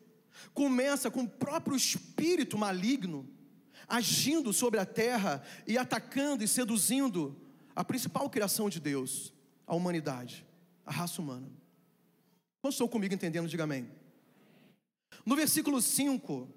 começa 0.53 1.09
com 1.09 1.23
o 1.23 1.29
próprio 1.29 1.75
espírito 1.75 2.55
maligno 2.55 3.27
agindo 3.87 4.53
sobre 4.53 4.79
a 4.79 4.85
terra 4.85 5.41
e 5.67 5.77
atacando 5.77 6.43
e 6.43 6.47
seduzindo 6.47 7.35
a 7.75 7.83
principal 7.83 8.29
criação 8.29 8.69
de 8.69 8.79
Deus, 8.79 9.33
a 9.65 9.75
humanidade, 9.75 10.45
a 10.85 10.91
raça 10.91 11.21
humana. 11.21 11.47
Quantos 12.61 12.75
estão 12.75 12.87
comigo 12.87 13.13
entendendo? 13.13 13.47
Diga 13.47 13.63
amém. 13.63 13.89
No 15.25 15.35
versículo 15.35 15.81
5, 15.81 16.49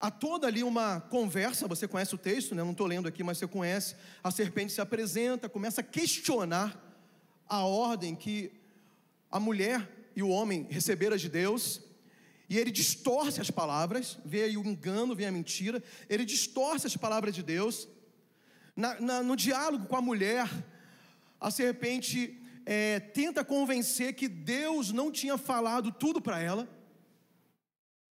há 0.00 0.10
toda 0.10 0.46
ali 0.46 0.62
uma 0.62 1.00
conversa, 1.00 1.66
você 1.66 1.88
conhece 1.88 2.14
o 2.14 2.18
texto, 2.18 2.54
né? 2.54 2.62
não 2.62 2.72
estou 2.72 2.86
lendo 2.86 3.08
aqui, 3.08 3.22
mas 3.22 3.38
você 3.38 3.46
conhece. 3.46 3.96
A 4.22 4.30
serpente 4.30 4.72
se 4.72 4.80
apresenta, 4.80 5.48
começa 5.48 5.80
a 5.80 5.84
questionar 5.84 6.80
a 7.46 7.64
ordem 7.64 8.14
que 8.14 8.52
a 9.30 9.40
mulher 9.40 10.10
e 10.16 10.22
o 10.22 10.28
homem 10.28 10.66
receberam 10.70 11.16
de 11.16 11.28
Deus, 11.28 11.80
e 12.48 12.58
ele 12.58 12.70
distorce 12.70 13.40
as 13.40 13.50
palavras, 13.50 14.18
vê 14.24 14.44
o 14.56 14.66
engano, 14.66 15.14
vê 15.14 15.24
a 15.26 15.32
mentira, 15.32 15.82
ele 16.08 16.24
distorce 16.24 16.86
as 16.86 16.96
palavras 16.96 17.34
de 17.34 17.42
Deus. 17.42 17.88
Na, 18.76 19.00
na, 19.00 19.22
no 19.22 19.36
diálogo 19.36 19.86
com 19.86 19.96
a 19.96 20.02
mulher, 20.02 20.48
a 21.40 21.50
serpente 21.50 22.38
é, 22.66 23.00
tenta 23.00 23.44
convencer 23.44 24.14
que 24.14 24.28
Deus 24.28 24.92
não 24.92 25.10
tinha 25.10 25.38
falado 25.38 25.90
tudo 25.90 26.20
para 26.20 26.40
ela. 26.40 26.68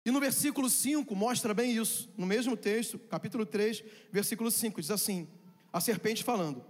E 0.04 0.10
no 0.10 0.18
versículo 0.18 0.68
5 0.68 1.14
mostra 1.14 1.54
bem 1.54 1.76
isso, 1.76 2.10
no 2.16 2.26
mesmo 2.26 2.56
texto, 2.56 2.98
capítulo 2.98 3.46
3, 3.46 3.84
versículo 4.10 4.50
5, 4.50 4.80
diz 4.80 4.90
assim: 4.90 5.28
a 5.72 5.80
serpente 5.80 6.24
falando: 6.24 6.64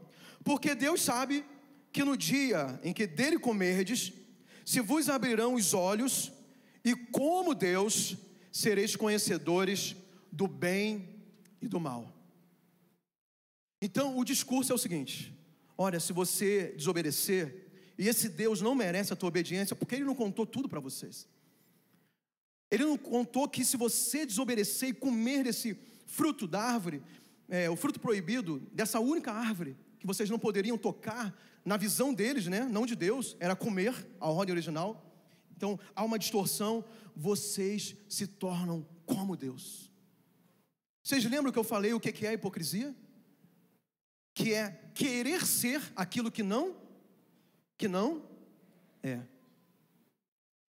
Porque 0.45 0.75
Deus 0.75 1.01
sabe 1.03 1.45
que 1.93 2.05
no 2.05 2.17
dia 2.17 2.79
em 2.83 2.93
que 2.93 3.07
dele 3.07 3.39
comerdes, 3.39 4.13
se 4.65 4.81
vos 4.81 5.09
abrirão 5.09 5.55
os 5.55 5.75
olhos, 5.75 6.33
e 6.85 6.95
como 6.95 7.55
Deus, 7.55 8.17
sereis 8.51 8.97
conhecedores 8.97 9.97
do 10.31 10.47
bem 10.47 11.09
e 11.61 11.69
do 11.69 11.79
mal. 11.79 12.13
Então, 13.81 14.19
o 14.19 14.25
discurso 14.25 14.73
é 14.73 14.75
o 14.75 14.79
seguinte: 14.79 15.33
olha, 15.77 16.01
se 16.01 16.13
você 16.13 16.73
desobedecer, 16.77 17.71
e 17.99 18.09
esse 18.09 18.29
Deus 18.29 18.61
não 18.61 18.75
merece 18.75 19.13
a 19.13 19.17
tua 19.17 19.29
obediência, 19.29 19.77
porque 19.77 19.95
ele 19.95 20.05
não 20.05 20.15
contou 20.15 20.47
tudo 20.47 20.69
para 20.69 20.81
vocês. 20.81 21.29
Ele 22.71 22.85
não 22.85 22.97
contou 22.97 23.49
que 23.49 23.65
se 23.65 23.77
você 23.77 24.25
desobedecer 24.25 24.89
e 24.89 24.95
comer 24.95 25.45
desse 25.45 25.77
fruto 26.07 26.47
da 26.47 26.63
árvore, 26.63 27.03
é, 27.49 27.69
o 27.69 27.77
fruto 27.77 28.01
proibido 28.01 28.61
dessa 28.73 28.99
única 28.99 29.31
árvore, 29.31 29.77
que 29.99 30.07
vocês 30.07 30.31
não 30.31 30.39
poderiam 30.39 30.79
tocar, 30.79 31.37
na 31.65 31.77
visão 31.77 32.13
deles, 32.13 32.47
né, 32.47 32.65
não 32.65 32.87
de 32.87 32.97
Deus, 32.97 33.37
era 33.39 33.55
comer, 33.55 33.95
a 34.19 34.29
ordem 34.29 34.53
original. 34.53 35.12
Então 35.57 35.79
há 35.95 36.05
uma 36.05 36.19
distorção, 36.19 36.85
vocês 37.15 37.97
se 38.09 38.27
tornam 38.27 38.87
como 39.07 39.37
Deus. 39.37 39.91
Vocês 41.03 41.25
lembram 41.25 41.53
que 41.53 41.59
eu 41.59 41.65
falei 41.65 41.93
o 41.93 42.01
que 42.01 42.27
é 42.27 42.31
a 42.31 42.35
hipocrisia? 42.35 42.95
Que 44.35 44.55
é 44.55 44.71
querer 44.95 45.45
ser 45.45 45.83
aquilo 45.97 46.31
que 46.31 46.43
não, 46.43 46.77
que 47.77 47.89
não 47.89 48.29
é. 49.03 49.21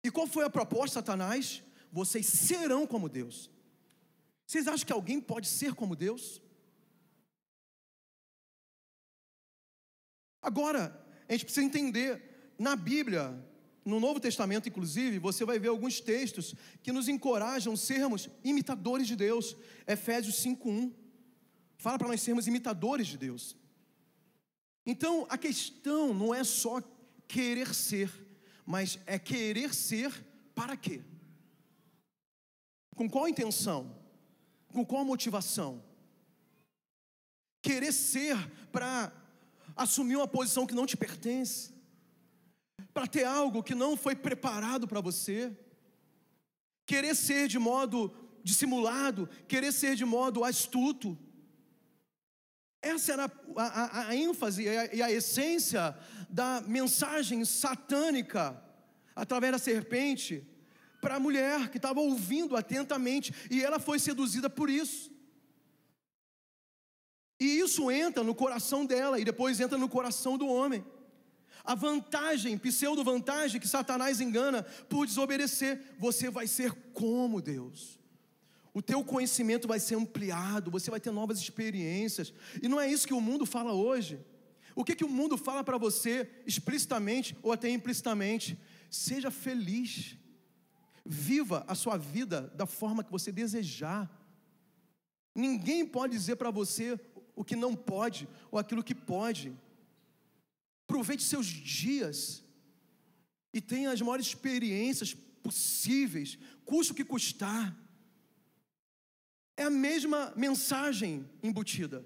E 0.03 0.11
qual 0.11 0.27
foi 0.27 0.43
a 0.43 0.49
proposta 0.49 0.99
Satanás? 0.99 1.63
Vocês 1.91 2.25
serão 2.25 2.85
como 2.85 3.07
Deus. 3.07 3.49
Vocês 4.45 4.67
acham 4.67 4.85
que 4.85 4.93
alguém 4.93 5.21
pode 5.21 5.47
ser 5.47 5.73
como 5.73 5.95
Deus? 5.95 6.41
Agora, 10.41 11.01
a 11.29 11.31
gente 11.31 11.45
precisa 11.45 11.65
entender, 11.65 12.53
na 12.59 12.75
Bíblia, 12.75 13.33
no 13.85 13.99
Novo 13.99 14.19
Testamento, 14.19 14.69
inclusive, 14.69 15.19
você 15.19 15.43
vai 15.43 15.59
ver 15.59 15.67
alguns 15.67 15.99
textos 15.99 16.55
que 16.81 16.91
nos 16.91 17.07
encorajam 17.07 17.73
a 17.73 17.77
sermos 17.77 18.29
imitadores 18.43 19.07
de 19.07 19.15
Deus. 19.15 19.57
Efésios 19.85 20.35
5:1 20.37 20.93
fala 21.77 21.99
para 21.99 22.07
nós 22.07 22.21
sermos 22.21 22.47
imitadores 22.47 23.07
de 23.07 23.17
Deus. 23.17 23.57
Então, 24.85 25.25
a 25.29 25.37
questão 25.37 26.13
não 26.13 26.33
é 26.33 26.43
só 26.43 26.81
querer 27.27 27.73
ser, 27.73 28.09
mas 28.65 28.99
é 29.05 29.19
querer 29.19 29.73
ser 29.73 30.11
para 30.55 30.77
quê? 30.77 31.01
Com 32.95 33.09
qual 33.09 33.27
intenção? 33.27 33.93
Com 34.71 34.85
qual 34.85 35.03
motivação? 35.03 35.83
Querer 37.61 37.91
ser 37.91 38.37
para 38.71 39.11
assumir 39.75 40.15
uma 40.15 40.27
posição 40.27 40.67
que 40.67 40.75
não 40.75 40.85
te 40.85 40.95
pertence, 40.95 41.72
para 42.93 43.07
ter 43.07 43.23
algo 43.23 43.63
que 43.63 43.75
não 43.75 43.97
foi 43.97 44.15
preparado 44.15 44.87
para 44.87 45.01
você, 45.01 45.55
querer 46.85 47.15
ser 47.15 47.47
de 47.47 47.59
modo 47.59 48.13
dissimulado, 48.43 49.29
querer 49.47 49.71
ser 49.71 49.95
de 49.95 50.05
modo 50.05 50.43
astuto. 50.43 51.17
Essa 52.81 53.13
era 53.13 53.31
a, 53.55 53.63
a, 53.63 54.07
a 54.09 54.15
ênfase 54.15 54.63
e 54.63 54.69
a, 54.69 54.95
e 54.95 55.01
a 55.01 55.11
essência 55.11 55.97
da 56.29 56.61
mensagem 56.61 57.45
satânica 57.45 58.61
através 59.15 59.53
da 59.53 59.59
serpente 59.59 60.45
para 60.99 61.15
a 61.15 61.19
mulher 61.19 61.69
que 61.69 61.77
estava 61.77 61.99
ouvindo 61.99 62.55
atentamente 62.55 63.33
e 63.49 63.63
ela 63.63 63.79
foi 63.79 63.99
seduzida 63.99 64.49
por 64.49 64.69
isso. 64.69 65.11
E 67.39 67.59
isso 67.59 67.91
entra 67.91 68.23
no 68.23 68.35
coração 68.35 68.85
dela 68.85 69.19
e 69.19 69.25
depois 69.25 69.59
entra 69.59 69.77
no 69.77 69.89
coração 69.89 70.37
do 70.37 70.47
homem. 70.47 70.85
A 71.63 71.75
vantagem, 71.75 72.57
pseudo-vantagem 72.57 73.59
que 73.59 73.67
Satanás 73.67 74.19
engana 74.19 74.63
por 74.89 75.05
desobedecer, 75.07 75.81
você 75.97 76.29
vai 76.29 76.45
ser 76.45 76.73
como 76.93 77.41
Deus. 77.41 77.99
O 78.73 78.81
teu 78.81 79.03
conhecimento 79.03 79.67
vai 79.67 79.79
ser 79.79 79.95
ampliado, 79.95 80.71
você 80.71 80.91
vai 80.91 80.99
ter 80.99 81.11
novas 81.11 81.39
experiências. 81.39 82.33
E 82.61 82.67
não 82.67 82.81
é 82.81 82.91
isso 82.91 83.07
que 83.07 83.13
o 83.13 83.21
mundo 83.21 83.45
fala 83.45 83.71
hoje. 83.71 84.19
O 84.75 84.83
que, 84.83 84.95
que 84.95 85.05
o 85.05 85.09
mundo 85.09 85.37
fala 85.37 85.63
para 85.63 85.77
você, 85.77 86.29
explicitamente 86.45 87.37
ou 87.41 87.51
até 87.51 87.69
implicitamente? 87.69 88.59
Seja 88.89 89.29
feliz. 89.29 90.17
Viva 91.05 91.63
a 91.67 91.75
sua 91.75 91.97
vida 91.97 92.51
da 92.55 92.65
forma 92.65 93.03
que 93.03 93.11
você 93.11 93.31
desejar. 93.31 94.09
Ninguém 95.35 95.85
pode 95.85 96.13
dizer 96.13 96.35
para 96.35 96.51
você 96.51 96.99
o 97.35 97.43
que 97.43 97.55
não 97.55 97.75
pode 97.75 98.27
ou 98.51 98.59
aquilo 98.59 98.83
que 98.83 98.95
pode. 98.95 99.53
Aproveite 100.93 101.23
seus 101.23 101.47
dias 101.47 102.43
e 103.51 103.59
tenha 103.59 103.91
as 103.91 103.99
maiores 103.99 104.27
experiências 104.27 105.15
possíveis, 105.41 106.37
custe 106.63 106.91
o 106.91 106.95
que 106.95 107.03
custar. 107.03 107.75
É 109.57 109.63
a 109.63 109.71
mesma 109.71 110.31
mensagem 110.35 111.27
embutida. 111.41 112.05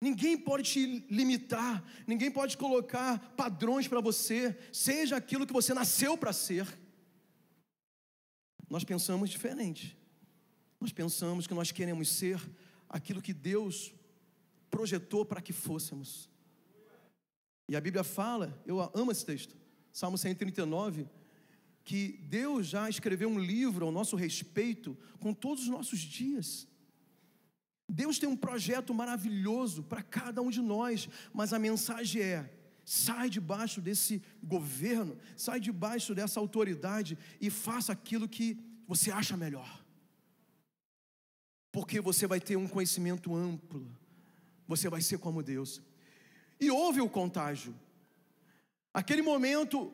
Ninguém 0.00 0.38
pode 0.38 0.72
te 0.72 1.06
limitar, 1.10 1.84
ninguém 2.06 2.30
pode 2.30 2.56
colocar 2.56 3.18
padrões 3.36 3.86
para 3.86 4.00
você, 4.00 4.58
seja 4.72 5.18
aquilo 5.18 5.46
que 5.46 5.52
você 5.52 5.74
nasceu 5.74 6.16
para 6.16 6.32
ser. 6.32 6.66
Nós 8.70 8.84
pensamos 8.84 9.28
diferente. 9.28 9.94
Nós 10.80 10.92
pensamos 10.92 11.46
que 11.46 11.52
nós 11.52 11.70
queremos 11.70 12.08
ser 12.08 12.40
aquilo 12.88 13.20
que 13.20 13.34
Deus 13.34 13.92
projetou 14.70 15.26
para 15.26 15.42
que 15.42 15.52
fôssemos. 15.52 16.34
E 17.68 17.74
a 17.74 17.80
Bíblia 17.80 18.04
fala, 18.04 18.56
eu 18.64 18.80
amo 18.94 19.10
esse 19.10 19.24
texto, 19.24 19.56
Salmo 19.92 20.16
139, 20.16 21.08
que 21.84 22.18
Deus 22.28 22.66
já 22.66 22.88
escreveu 22.88 23.28
um 23.28 23.38
livro 23.38 23.86
ao 23.86 23.92
nosso 23.92 24.16
respeito 24.16 24.96
com 25.18 25.32
todos 25.32 25.64
os 25.64 25.68
nossos 25.68 26.00
dias. 26.00 26.68
Deus 27.88 28.18
tem 28.18 28.28
um 28.28 28.36
projeto 28.36 28.92
maravilhoso 28.92 29.82
para 29.82 30.02
cada 30.02 30.42
um 30.42 30.50
de 30.50 30.60
nós, 30.60 31.08
mas 31.32 31.52
a 31.52 31.58
mensagem 31.58 32.22
é: 32.22 32.52
sai 32.84 33.30
debaixo 33.30 33.80
desse 33.80 34.22
governo, 34.42 35.16
sai 35.36 35.60
debaixo 35.60 36.14
dessa 36.14 36.40
autoridade 36.40 37.16
e 37.40 37.48
faça 37.50 37.92
aquilo 37.92 38.28
que 38.28 38.58
você 38.86 39.10
acha 39.10 39.36
melhor. 39.36 39.84
Porque 41.70 42.00
você 42.00 42.26
vai 42.26 42.40
ter 42.40 42.56
um 42.56 42.66
conhecimento 42.66 43.34
amplo, 43.34 43.86
você 44.66 44.88
vai 44.88 45.00
ser 45.00 45.18
como 45.18 45.42
Deus. 45.42 45.80
E 46.60 46.70
houve 46.70 47.00
o 47.00 47.08
contágio. 47.08 47.74
Aquele 48.92 49.22
momento, 49.22 49.92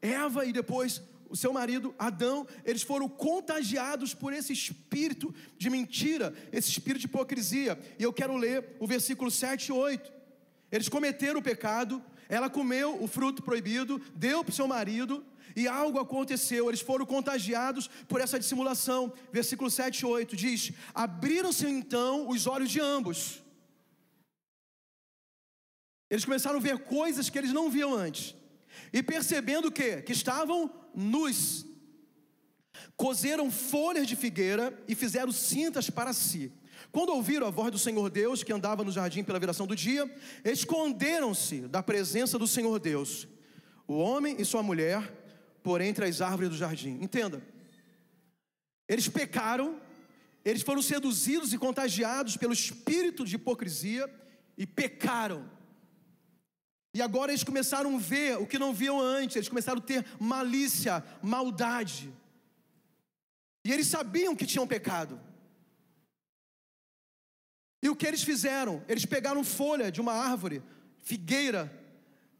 Eva 0.00 0.44
e 0.44 0.52
depois 0.52 1.02
o 1.28 1.36
seu 1.36 1.52
marido 1.52 1.92
Adão, 1.98 2.46
eles 2.64 2.82
foram 2.82 3.08
contagiados 3.08 4.14
por 4.14 4.32
esse 4.32 4.52
espírito 4.52 5.34
de 5.58 5.68
mentira, 5.68 6.32
esse 6.52 6.70
espírito 6.70 7.00
de 7.00 7.06
hipocrisia. 7.06 7.78
E 7.98 8.02
eu 8.04 8.12
quero 8.12 8.36
ler 8.36 8.76
o 8.78 8.86
versículo 8.86 9.30
7 9.30 9.68
e 9.68 9.72
8. 9.72 10.12
Eles 10.70 10.88
cometeram 10.88 11.40
o 11.40 11.42
pecado, 11.42 12.02
ela 12.28 12.48
comeu 12.48 13.02
o 13.02 13.08
fruto 13.08 13.42
proibido, 13.42 14.00
deu 14.14 14.44
para 14.44 14.52
o 14.52 14.54
seu 14.54 14.68
marido, 14.68 15.24
e 15.56 15.68
algo 15.68 16.00
aconteceu, 16.00 16.68
eles 16.68 16.80
foram 16.80 17.06
contagiados 17.06 17.88
por 18.08 18.20
essa 18.20 18.38
dissimulação. 18.38 19.12
Versículo 19.32 19.70
7 19.70 20.00
e 20.00 20.06
8 20.06 20.36
diz: 20.36 20.72
Abriram-se 20.92 21.66
então 21.66 22.28
os 22.28 22.46
olhos 22.46 22.70
de 22.70 22.80
ambos 22.80 23.43
eles 26.14 26.24
começaram 26.24 26.58
a 26.58 26.62
ver 26.62 26.78
coisas 26.78 27.28
que 27.28 27.36
eles 27.36 27.52
não 27.52 27.68
viam 27.68 27.92
antes. 27.92 28.36
E 28.92 29.02
percebendo 29.02 29.70
que 29.70 30.00
que 30.02 30.12
estavam 30.12 30.70
nus, 30.94 31.66
cozeram 32.96 33.50
folhas 33.50 34.06
de 34.06 34.14
figueira 34.14 34.72
e 34.86 34.94
fizeram 34.94 35.32
cintas 35.32 35.90
para 35.90 36.12
si. 36.12 36.52
Quando 36.92 37.08
ouviram 37.10 37.48
a 37.48 37.50
voz 37.50 37.72
do 37.72 37.78
Senhor 37.80 38.08
Deus, 38.10 38.44
que 38.44 38.52
andava 38.52 38.84
no 38.84 38.92
jardim 38.92 39.24
pela 39.24 39.40
viração 39.40 39.66
do 39.66 39.74
dia, 39.74 40.08
esconderam-se 40.44 41.62
da 41.62 41.82
presença 41.82 42.38
do 42.38 42.46
Senhor 42.46 42.78
Deus, 42.78 43.26
o 43.84 43.94
homem 43.94 44.36
e 44.38 44.44
sua 44.44 44.62
mulher, 44.62 45.12
por 45.64 45.80
entre 45.80 46.04
as 46.04 46.20
árvores 46.20 46.50
do 46.50 46.56
jardim. 46.56 46.96
Entenda, 47.00 47.42
eles 48.88 49.08
pecaram, 49.08 49.80
eles 50.44 50.62
foram 50.62 50.80
seduzidos 50.80 51.52
e 51.52 51.58
contagiados 51.58 52.36
pelo 52.36 52.52
espírito 52.52 53.24
de 53.24 53.34
hipocrisia 53.34 54.08
e 54.56 54.64
pecaram. 54.64 55.50
E 56.94 57.02
agora 57.02 57.32
eles 57.32 57.42
começaram 57.42 57.96
a 57.96 57.98
ver 57.98 58.38
o 58.38 58.46
que 58.46 58.58
não 58.58 58.72
viam 58.72 59.00
antes, 59.00 59.34
eles 59.34 59.48
começaram 59.48 59.80
a 59.80 59.84
ter 59.84 60.06
malícia, 60.20 61.04
maldade. 61.20 62.08
E 63.64 63.72
eles 63.72 63.88
sabiam 63.88 64.36
que 64.36 64.46
tinham 64.46 64.66
pecado. 64.66 65.20
E 67.82 67.88
o 67.88 67.96
que 67.96 68.06
eles 68.06 68.22
fizeram? 68.22 68.82
Eles 68.88 69.04
pegaram 69.04 69.42
folha 69.42 69.90
de 69.90 70.00
uma 70.00 70.12
árvore, 70.12 70.62
figueira, 70.98 71.70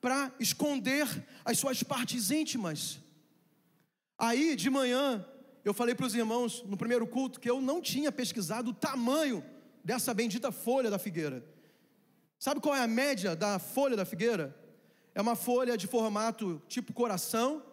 para 0.00 0.32
esconder 0.38 1.08
as 1.44 1.58
suas 1.58 1.82
partes 1.82 2.30
íntimas. 2.30 3.00
Aí, 4.16 4.54
de 4.54 4.70
manhã, 4.70 5.26
eu 5.64 5.74
falei 5.74 5.96
para 5.96 6.06
os 6.06 6.14
irmãos 6.14 6.62
no 6.62 6.76
primeiro 6.76 7.06
culto 7.06 7.40
que 7.40 7.50
eu 7.50 7.60
não 7.60 7.80
tinha 7.80 8.12
pesquisado 8.12 8.70
o 8.70 8.74
tamanho 8.74 9.44
dessa 9.82 10.14
bendita 10.14 10.52
folha 10.52 10.90
da 10.90 10.98
figueira. 10.98 11.44
Sabe 12.44 12.60
qual 12.60 12.74
é 12.74 12.82
a 12.82 12.86
média 12.86 13.34
da 13.34 13.58
folha 13.58 13.96
da 13.96 14.04
figueira? 14.04 14.54
É 15.14 15.22
uma 15.22 15.34
folha 15.34 15.78
de 15.78 15.86
formato 15.86 16.60
tipo 16.68 16.92
coração 16.92 17.64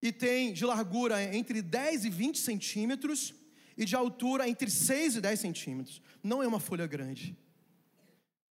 e 0.00 0.12
tem 0.12 0.52
de 0.52 0.64
largura 0.64 1.20
entre 1.34 1.60
10 1.60 2.04
e 2.04 2.08
20 2.08 2.38
centímetros 2.38 3.34
e 3.76 3.84
de 3.84 3.96
altura 3.96 4.48
entre 4.48 4.70
6 4.70 5.16
e 5.16 5.20
10 5.20 5.40
centímetros. 5.40 6.00
Não 6.22 6.40
é 6.40 6.46
uma 6.46 6.60
folha 6.60 6.86
grande. 6.86 7.36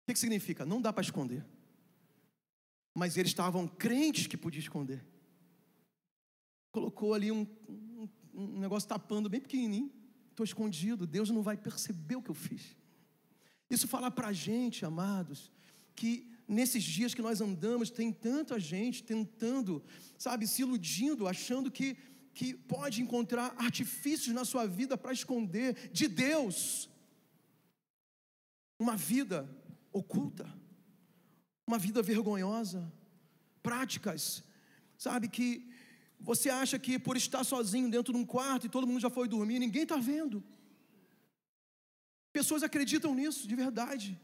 O 0.02 0.12
que, 0.12 0.18
significa? 0.18 0.66
Não 0.66 0.82
dá 0.82 0.92
para 0.92 1.02
esconder. 1.02 1.42
Mas 2.94 3.16
eles 3.16 3.30
estavam 3.30 3.66
crentes 3.66 4.26
que 4.26 4.36
podia 4.36 4.60
esconder. 4.60 5.02
Colocou 6.70 7.14
ali 7.14 7.32
um, 7.32 7.46
um, 7.66 8.08
um 8.34 8.58
negócio 8.58 8.86
tapando 8.86 9.30
bem 9.30 9.40
pequenininho. 9.40 9.90
Estou 10.28 10.44
escondido, 10.44 11.06
Deus 11.06 11.30
não 11.30 11.42
vai 11.42 11.56
perceber 11.56 12.16
o 12.16 12.22
que 12.22 12.30
eu 12.30 12.34
fiz. 12.34 12.76
Isso 13.68 13.88
fala 13.88 14.10
para 14.10 14.28
a 14.28 14.32
gente, 14.32 14.84
amados, 14.84 15.50
que 15.94 16.30
nesses 16.46 16.82
dias 16.82 17.14
que 17.14 17.22
nós 17.22 17.40
andamos, 17.40 17.90
tem 17.90 18.12
tanta 18.12 18.58
gente 18.58 19.02
tentando, 19.02 19.82
sabe, 20.16 20.46
se 20.46 20.62
iludindo, 20.62 21.26
achando 21.26 21.70
que, 21.70 21.96
que 22.32 22.54
pode 22.54 23.02
encontrar 23.02 23.54
artifícios 23.56 24.34
na 24.34 24.44
sua 24.44 24.66
vida 24.66 24.96
para 24.96 25.12
esconder 25.12 25.90
de 25.92 26.06
Deus 26.06 26.88
uma 28.78 28.96
vida 28.96 29.48
oculta, 29.92 30.46
uma 31.66 31.78
vida 31.78 32.02
vergonhosa, 32.02 32.92
práticas, 33.62 34.44
sabe, 34.96 35.28
que 35.28 35.68
você 36.20 36.48
acha 36.48 36.78
que 36.78 36.98
por 36.98 37.16
estar 37.16 37.42
sozinho 37.42 37.90
dentro 37.90 38.12
de 38.12 38.18
um 38.18 38.24
quarto 38.24 38.66
e 38.66 38.70
todo 38.70 38.86
mundo 38.86 39.00
já 39.00 39.10
foi 39.10 39.26
dormir, 39.26 39.58
ninguém 39.58 39.82
está 39.82 39.96
vendo. 39.96 40.44
Pessoas 42.38 42.62
acreditam 42.62 43.14
nisso 43.14 43.48
de 43.48 43.56
verdade. 43.56 44.20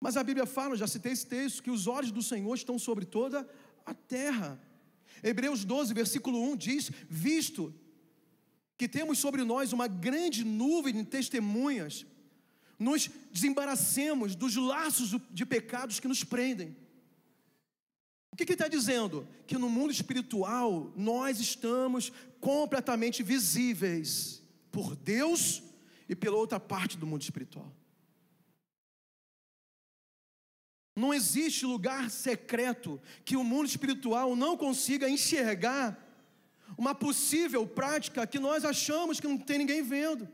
Mas 0.00 0.16
a 0.16 0.24
Bíblia 0.24 0.46
fala, 0.46 0.74
já 0.74 0.86
citei 0.86 1.12
esse 1.12 1.26
texto, 1.26 1.62
que 1.62 1.70
os 1.70 1.86
olhos 1.86 2.10
do 2.10 2.22
Senhor 2.22 2.54
estão 2.54 2.78
sobre 2.78 3.04
toda 3.04 3.46
a 3.84 3.92
terra. 3.92 4.58
Hebreus 5.22 5.62
12, 5.62 5.92
versículo 5.92 6.40
1 6.52 6.56
diz: 6.56 6.90
Visto 7.10 7.74
que 8.78 8.88
temos 8.88 9.18
sobre 9.18 9.44
nós 9.44 9.74
uma 9.74 9.86
grande 9.86 10.42
nuvem 10.42 10.94
de 10.94 11.04
testemunhas, 11.04 12.06
nos 12.78 13.10
desembaracemos 13.30 14.34
dos 14.34 14.56
laços 14.56 15.20
de 15.30 15.44
pecados 15.44 16.00
que 16.00 16.08
nos 16.08 16.24
prendem. 16.24 16.74
O 18.32 18.36
que, 18.36 18.44
ele 18.44 18.54
está 18.54 18.68
dizendo? 18.68 19.28
Que 19.46 19.58
no 19.58 19.68
mundo 19.68 19.92
espiritual 19.92 20.94
nós 20.96 21.40
estamos 21.40 22.10
completamente 22.40 23.22
visíveis 23.22 24.42
por 24.72 24.96
Deus 24.96 25.62
e 26.08 26.14
pela 26.14 26.36
outra 26.36 26.58
parte 26.58 26.96
do 26.96 27.06
mundo 27.06 27.22
espiritual. 27.22 27.72
Não 30.94 31.12
existe 31.12 31.66
lugar 31.66 32.10
secreto 32.10 33.00
que 33.24 33.36
o 33.36 33.44
mundo 33.44 33.66
espiritual 33.66 34.34
não 34.34 34.56
consiga 34.56 35.10
enxergar 35.10 36.02
uma 36.76 36.94
possível 36.94 37.66
prática 37.66 38.26
que 38.26 38.38
nós 38.38 38.64
achamos 38.64 39.20
que 39.20 39.28
não 39.28 39.36
tem 39.36 39.58
ninguém 39.58 39.82
vendo. 39.82 40.26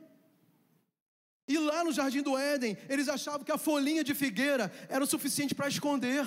E 1.48 1.58
lá 1.58 1.82
no 1.82 1.92
jardim 1.92 2.22
do 2.22 2.38
Éden, 2.38 2.78
eles 2.88 3.08
achavam 3.08 3.44
que 3.44 3.50
a 3.50 3.58
folhinha 3.58 4.04
de 4.04 4.14
figueira 4.14 4.72
era 4.88 5.02
o 5.02 5.06
suficiente 5.06 5.54
para 5.54 5.68
esconder. 5.68 6.26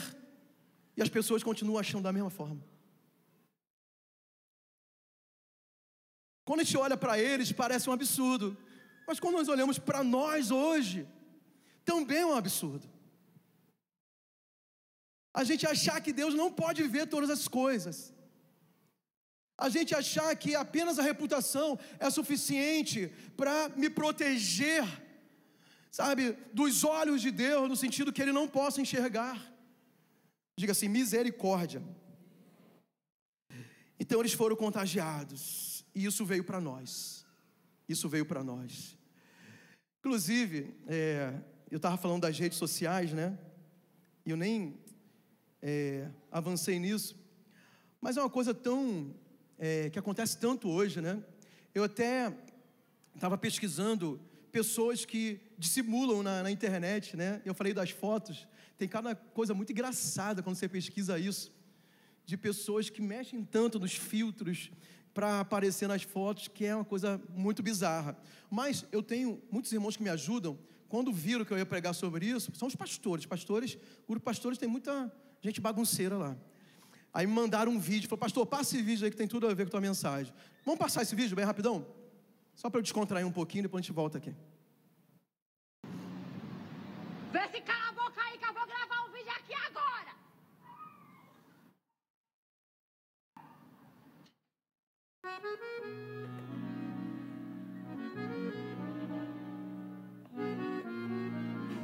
E 0.98 1.02
as 1.02 1.10
pessoas 1.10 1.42
continuam 1.42 1.80
achando 1.80 2.04
da 2.04 2.12
mesma 2.12 2.30
forma. 2.30 2.62
Quando 6.44 6.60
a 6.60 6.64
gente 6.64 6.78
olha 6.78 6.96
para 6.96 7.18
eles, 7.18 7.52
parece 7.52 7.90
um 7.90 7.94
absurdo. 7.94 8.56
Mas 9.08 9.20
quando 9.20 9.36
nós 9.36 9.48
olhamos 9.48 9.78
para 9.78 10.04
nós 10.04 10.52
hoje, 10.52 11.08
também 11.84 12.20
é 12.20 12.26
um 12.26 12.36
absurdo. 12.36 12.88
A 15.34 15.44
gente 15.44 15.68
achar 15.68 16.00
que 16.02 16.14
Deus 16.14 16.34
não 16.34 16.52
pode 16.52 16.82
ver 16.84 17.08
todas 17.08 17.30
as 17.30 17.48
coisas. 17.48 18.14
A 19.58 19.70
gente 19.70 19.94
achar 19.96 20.36
que 20.36 20.56
apenas 20.56 20.98
a 20.98 21.04
reputação 21.04 21.80
é 22.00 22.10
suficiente 22.10 23.12
para 23.38 23.70
me 23.70 23.90
proteger, 23.90 24.84
sabe, 25.92 26.38
dos 26.54 26.84
olhos 26.84 27.22
de 27.22 27.32
Deus, 27.32 27.70
no 27.70 27.76
sentido 27.76 28.12
que 28.12 28.22
Ele 28.22 28.34
não 28.34 28.48
possa 28.48 28.82
enxergar. 28.82 29.38
Diga 30.58 30.72
assim: 30.72 30.88
misericórdia. 30.88 31.82
Então 34.00 34.20
eles 34.20 34.34
foram 34.34 34.56
contagiados, 34.56 35.86
e 35.94 36.06
isso 36.06 36.26
veio 36.26 36.44
para 36.44 36.60
nós. 36.60 37.25
Isso 37.88 38.10
veio 38.10 38.26
para 38.26 38.44
nós. 38.44 38.98
Inclusive, 40.00 40.76
é, 40.88 41.34
eu 41.70 41.78
estava 41.78 41.98
falando 41.98 42.22
das 42.22 42.38
redes 42.38 42.58
sociais, 42.58 43.12
né? 43.14 43.38
E 44.26 44.32
eu 44.32 44.38
nem 44.38 44.80
é, 45.62 46.10
avancei 46.32 46.80
nisso. 46.80 47.16
Mas 48.02 48.18
é 48.18 48.22
uma 48.22 48.30
coisa 48.30 48.54
tão. 48.54 49.14
É, 49.58 49.90
que 49.90 49.98
acontece 49.98 50.38
tanto 50.38 50.70
hoje, 50.70 51.00
né? 51.00 51.24
Eu 51.74 51.84
até 51.84 52.32
estava 53.14 53.38
pesquisando 53.38 54.20
pessoas 54.52 55.06
que 55.06 55.40
dissimulam 55.58 56.22
na, 56.22 56.44
na, 56.44 56.52
internet, 56.52 57.16
né? 57.16 57.42
Eu 57.46 57.54
falei 57.54 57.74
das 57.74 57.90
fotos. 57.90 58.48
Tem 58.78 58.88
cada 58.88 59.16
coisa 59.16 59.54
muito 59.54 59.72
engraçada 59.72 60.44
quando 60.44 60.56
você 60.56 60.68
pesquisa 60.68 61.18
isso, 61.18 61.52
de 62.26 62.38
pessoas 62.38 62.90
que 62.90 63.02
mexem 63.02 63.44
tanto 63.44 63.80
nos 63.80 63.94
filtros 63.94 64.72
para 65.16 65.40
aparecer 65.40 65.88
nas 65.88 66.04
fotos, 66.04 66.50
que 66.50 66.66
é 66.66 66.76
uma 66.76 66.84
coisa 66.84 67.22
muito 67.30 67.64
bizarra. 67.64 68.18
Mas 68.52 68.86
eu 68.92 69.02
tenho 69.02 69.42
muitos 69.50 69.72
irmãos 69.72 69.96
que 69.96 70.04
me 70.04 70.10
ajudam. 70.10 70.60
Quando 70.90 71.12
viram 71.12 71.46
que 71.46 71.54
eu 71.54 71.58
ia 71.58 71.66
pregar 71.66 71.96
sobre 71.96 72.26
isso, 72.26 72.52
são 72.54 72.68
os 72.68 72.76
pastores. 72.76 73.26
Pastores, 73.26 73.76
o 74.04 74.10
grupo 74.10 74.26
pastores 74.26 74.58
tem 74.58 74.68
muita 74.68 75.10
gente 75.42 75.62
bagunceira 75.62 76.18
lá. 76.18 76.38
Aí 77.14 77.26
me 77.26 77.32
mandaram 77.32 77.72
um 77.72 77.80
vídeo, 77.80 78.10
falou, 78.10 78.20
pastor, 78.20 78.46
passa 78.46 78.76
esse 78.76 78.84
vídeo 78.84 79.06
aí 79.06 79.10
que 79.10 79.16
tem 79.16 79.26
tudo 79.26 79.48
a 79.48 79.54
ver 79.54 79.64
com 79.64 79.70
a 79.70 79.72
tua 79.72 79.82
mensagem. 79.82 80.34
Vamos 80.66 80.80
passar 80.80 81.02
esse 81.02 81.16
vídeo 81.16 81.34
bem 81.34 81.46
rapidão? 81.46 81.88
Só 82.54 82.70
para 82.70 82.80
eu 82.80 82.84
descontrair 82.84 83.26
um 83.26 83.32
pouquinho, 83.32 83.64
depois 83.64 83.80
a 83.80 83.84
gente 83.84 83.94
volta 83.94 84.18
aqui. 84.18 84.36
Vê 87.32 87.48
se 87.54 87.62
cala 87.62 87.88
a 87.88 87.94
boca 87.94 88.22
aí 88.22 88.38
que 88.38 88.46
eu 88.46 88.54
vou 88.54 88.68
gravar 88.68 89.08
um 89.08 89.12
vídeo 89.14 89.32
aqui 89.32 89.54
agora. 89.54 89.96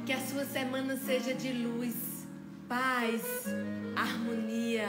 Que 0.04 0.12
a 0.12 0.20
sua 0.20 0.44
semana 0.44 0.96
seja 0.96 1.34
de 1.34 1.52
luz, 1.52 2.26
paz, 2.68 3.22
harmonia. 3.96 4.88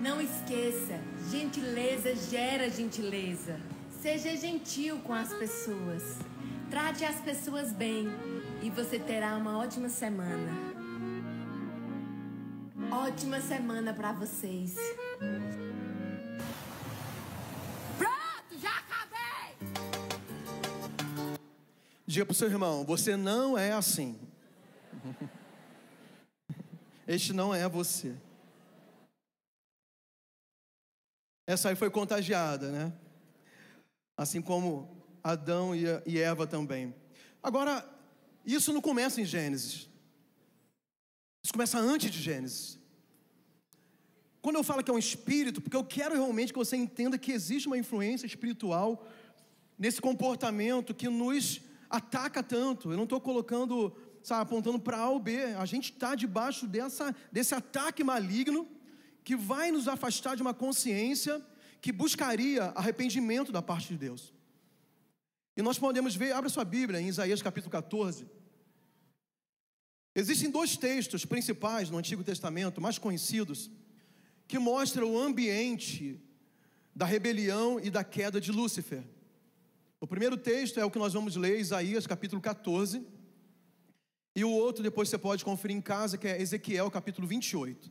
Não 0.00 0.20
esqueça, 0.20 1.00
gentileza 1.30 2.14
gera 2.14 2.70
gentileza. 2.70 3.60
Seja 4.00 4.36
gentil 4.36 4.98
com 5.00 5.12
as 5.12 5.34
pessoas. 5.34 6.18
Trate 6.70 7.04
as 7.04 7.20
pessoas 7.20 7.72
bem 7.72 8.08
e 8.62 8.70
você 8.70 8.98
terá 8.98 9.36
uma 9.36 9.58
ótima 9.58 9.88
semana. 9.88 10.52
Ótima 12.90 13.40
semana 13.40 13.92
para 13.92 14.12
vocês. 14.12 14.76
Diga 22.18 22.26
para 22.26 22.32
o 22.32 22.34
seu 22.34 22.48
irmão: 22.48 22.84
você 22.84 23.16
não 23.16 23.56
é 23.56 23.70
assim. 23.70 24.18
Este 27.06 27.32
não 27.32 27.54
é 27.54 27.68
você. 27.68 28.12
Essa 31.46 31.68
aí 31.68 31.76
foi 31.76 31.88
contagiada, 31.90 32.72
né? 32.72 32.92
Assim 34.16 34.42
como 34.42 35.00
Adão 35.22 35.76
e 35.76 36.18
Eva 36.18 36.44
também. 36.44 36.92
Agora, 37.40 37.88
isso 38.44 38.72
não 38.72 38.80
começa 38.80 39.20
em 39.20 39.24
Gênesis. 39.24 39.88
Isso 41.40 41.52
começa 41.52 41.78
antes 41.78 42.10
de 42.10 42.20
Gênesis. 42.20 42.80
Quando 44.42 44.56
eu 44.56 44.64
falo 44.64 44.82
que 44.82 44.90
é 44.90 44.94
um 44.94 44.98
espírito, 44.98 45.60
porque 45.60 45.76
eu 45.76 45.84
quero 45.84 46.16
realmente 46.16 46.52
que 46.52 46.58
você 46.58 46.76
entenda 46.76 47.16
que 47.16 47.30
existe 47.30 47.68
uma 47.68 47.78
influência 47.78 48.26
espiritual 48.26 49.06
nesse 49.78 50.00
comportamento 50.00 50.92
que 50.92 51.08
nos 51.08 51.67
ataca 51.88 52.42
tanto. 52.42 52.90
Eu 52.90 52.96
não 52.96 53.04
estou 53.04 53.20
colocando, 53.20 53.94
sabe, 54.22 54.42
apontando 54.42 54.78
para 54.78 54.98
A 54.98 55.08
ou 55.08 55.18
B. 55.18 55.42
A 55.54 55.64
gente 55.64 55.92
está 55.92 56.14
debaixo 56.14 56.66
dessa, 56.66 57.14
desse 57.32 57.54
ataque 57.54 58.04
maligno 58.04 58.68
que 59.24 59.36
vai 59.36 59.70
nos 59.70 59.88
afastar 59.88 60.36
de 60.36 60.42
uma 60.42 60.54
consciência 60.54 61.44
que 61.80 61.92
buscaria 61.92 62.64
arrependimento 62.74 63.52
da 63.52 63.62
parte 63.62 63.88
de 63.88 63.98
Deus. 63.98 64.32
E 65.56 65.62
nós 65.62 65.78
podemos 65.78 66.14
ver, 66.14 66.32
abra 66.32 66.48
sua 66.48 66.64
Bíblia 66.64 67.00
em 67.00 67.08
Isaías 67.08 67.42
capítulo 67.42 67.70
14. 67.70 68.26
Existem 70.14 70.50
dois 70.50 70.76
textos 70.76 71.24
principais 71.24 71.90
no 71.90 71.98
Antigo 71.98 72.24
Testamento, 72.24 72.80
mais 72.80 72.98
conhecidos, 72.98 73.70
que 74.46 74.58
mostram 74.58 75.12
o 75.12 75.18
ambiente 75.18 76.20
da 76.94 77.06
rebelião 77.06 77.78
e 77.78 77.90
da 77.90 78.02
queda 78.02 78.40
de 78.40 78.50
Lúcifer. 78.50 79.04
O 80.00 80.06
primeiro 80.06 80.36
texto 80.36 80.78
é 80.78 80.84
o 80.84 80.90
que 80.90 80.98
nós 80.98 81.12
vamos 81.12 81.36
ler, 81.36 81.58
Isaías 81.58 82.06
capítulo 82.06 82.40
14. 82.40 83.04
E 84.34 84.44
o 84.44 84.50
outro 84.50 84.82
depois 84.82 85.08
você 85.08 85.18
pode 85.18 85.44
conferir 85.44 85.76
em 85.76 85.80
casa, 85.80 86.16
que 86.16 86.28
é 86.28 86.40
Ezequiel 86.40 86.90
capítulo 86.90 87.26
28. 87.26 87.90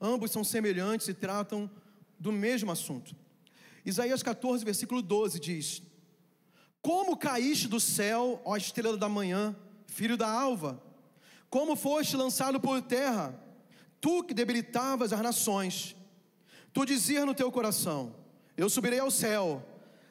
Ambos 0.00 0.30
são 0.30 0.42
semelhantes 0.42 1.08
e 1.08 1.14
tratam 1.14 1.70
do 2.18 2.32
mesmo 2.32 2.72
assunto. 2.72 3.14
Isaías 3.84 4.22
14, 4.22 4.64
versículo 4.64 5.00
12 5.00 5.38
diz: 5.38 5.82
como 6.84 7.16
caíste 7.16 7.66
do 7.66 7.80
céu, 7.80 8.42
ó 8.44 8.58
estrela 8.58 8.98
da 8.98 9.08
manhã, 9.08 9.56
filho 9.86 10.18
da 10.18 10.30
alva? 10.30 10.82
Como 11.48 11.76
foste 11.76 12.14
lançado 12.14 12.60
por 12.60 12.82
terra, 12.82 13.34
tu 14.02 14.22
que 14.22 14.34
debilitavas 14.34 15.10
as 15.10 15.22
nações? 15.22 15.96
Tu 16.74 16.84
dizias 16.84 17.24
no 17.24 17.34
teu 17.34 17.50
coração: 17.50 18.14
Eu 18.54 18.68
subirei 18.68 18.98
ao 18.98 19.10
céu, 19.10 19.66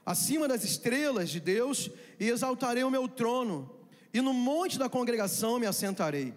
acima 0.06 0.47
das 0.47 0.64
estrelas 0.64 1.30
de 1.30 1.39
Deus, 1.39 1.89
e 2.20 2.30
exaltarei 2.30 2.84
o 2.84 2.91
meu 2.91 3.08
trono, 3.08 3.88
e 4.14 4.22
no 4.22 4.34
monte 4.34 4.78
da 4.78 4.89
congregação 4.89 5.60
me 5.60 5.66
assentarei. 5.66 6.34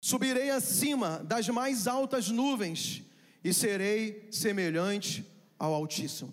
Subirei 0.00 0.50
acima 0.50 1.18
das 1.24 1.48
mais 1.48 1.86
altas 1.86 2.28
nuvens, 2.28 3.02
e 3.42 3.52
serei 3.52 4.28
semelhante 4.30 5.24
ao 5.58 5.72
Altíssimo. 5.74 6.32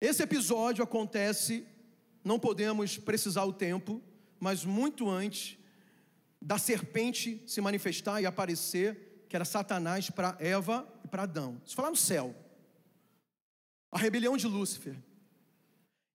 Esse 0.00 0.22
episódio 0.22 0.82
acontece, 0.82 1.66
não 2.24 2.38
podemos 2.38 2.98
precisar 2.98 3.44
o 3.44 3.52
tempo, 3.52 4.02
mas 4.40 4.64
muito 4.64 5.08
antes 5.08 5.56
da 6.40 6.58
serpente 6.58 7.40
se 7.46 7.60
manifestar 7.60 8.20
e 8.20 8.26
aparecer, 8.26 9.24
que 9.28 9.36
era 9.36 9.44
Satanás 9.44 10.10
para 10.10 10.36
Eva 10.40 10.86
e 11.04 11.08
para 11.08 11.22
Adão. 11.22 11.60
Isso 11.64 11.76
falar 11.76 11.90
no 11.90 11.96
céu. 11.96 12.34
A 13.92 13.98
rebelião 13.98 14.36
de 14.36 14.48
Lúcifer. 14.48 14.96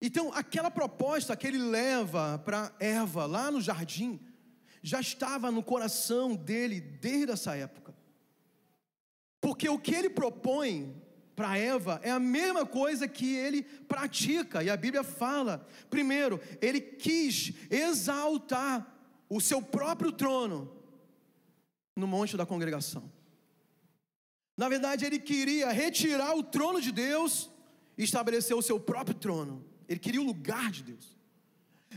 Então, 0.01 0.31
aquela 0.33 0.69
proposta 0.69 1.35
que 1.37 1.47
ele 1.47 1.57
leva 1.57 2.39
para 2.39 2.75
Eva 2.79 3.25
lá 3.25 3.49
no 3.49 3.61
jardim, 3.61 4.19
já 4.81 4.99
estava 4.99 5.49
no 5.51 5.63
coração 5.63 6.35
dele 6.35 6.79
desde 6.79 7.31
essa 7.31 7.55
época. 7.55 7.95
Porque 9.41 9.69
o 9.69 9.79
que 9.79 9.95
ele 9.95 10.09
propõe 10.09 11.01
para 11.35 11.57
Eva 11.57 11.99
é 12.03 12.09
a 12.09 12.19
mesma 12.19 12.65
coisa 12.65 13.07
que 13.07 13.35
ele 13.35 13.61
pratica, 13.63 14.63
e 14.63 14.69
a 14.69 14.77
Bíblia 14.77 15.03
fala. 15.03 15.67
Primeiro, 15.89 16.41
ele 16.59 16.81
quis 16.81 17.53
exaltar 17.69 18.95
o 19.29 19.39
seu 19.39 19.61
próprio 19.61 20.11
trono 20.11 20.75
no 21.95 22.07
monte 22.07 22.35
da 22.37 22.45
congregação. 22.45 23.11
Na 24.55 24.67
verdade, 24.67 25.05
ele 25.05 25.19
queria 25.19 25.71
retirar 25.71 26.35
o 26.35 26.43
trono 26.43 26.81
de 26.81 26.91
Deus 26.91 27.51
e 27.97 28.03
estabelecer 28.03 28.55
o 28.55 28.61
seu 28.61 28.79
próprio 28.79 29.15
trono. 29.15 29.65
Ele 29.87 29.99
queria 29.99 30.21
o 30.21 30.25
lugar 30.25 30.71
de 30.71 30.83
Deus. 30.83 31.17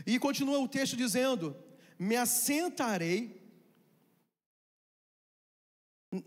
E 0.05 0.17
continua 0.17 0.59
o 0.59 0.67
texto 0.67 0.95
dizendo: 0.95 1.55
Me 1.99 2.15
assentarei 2.15 3.41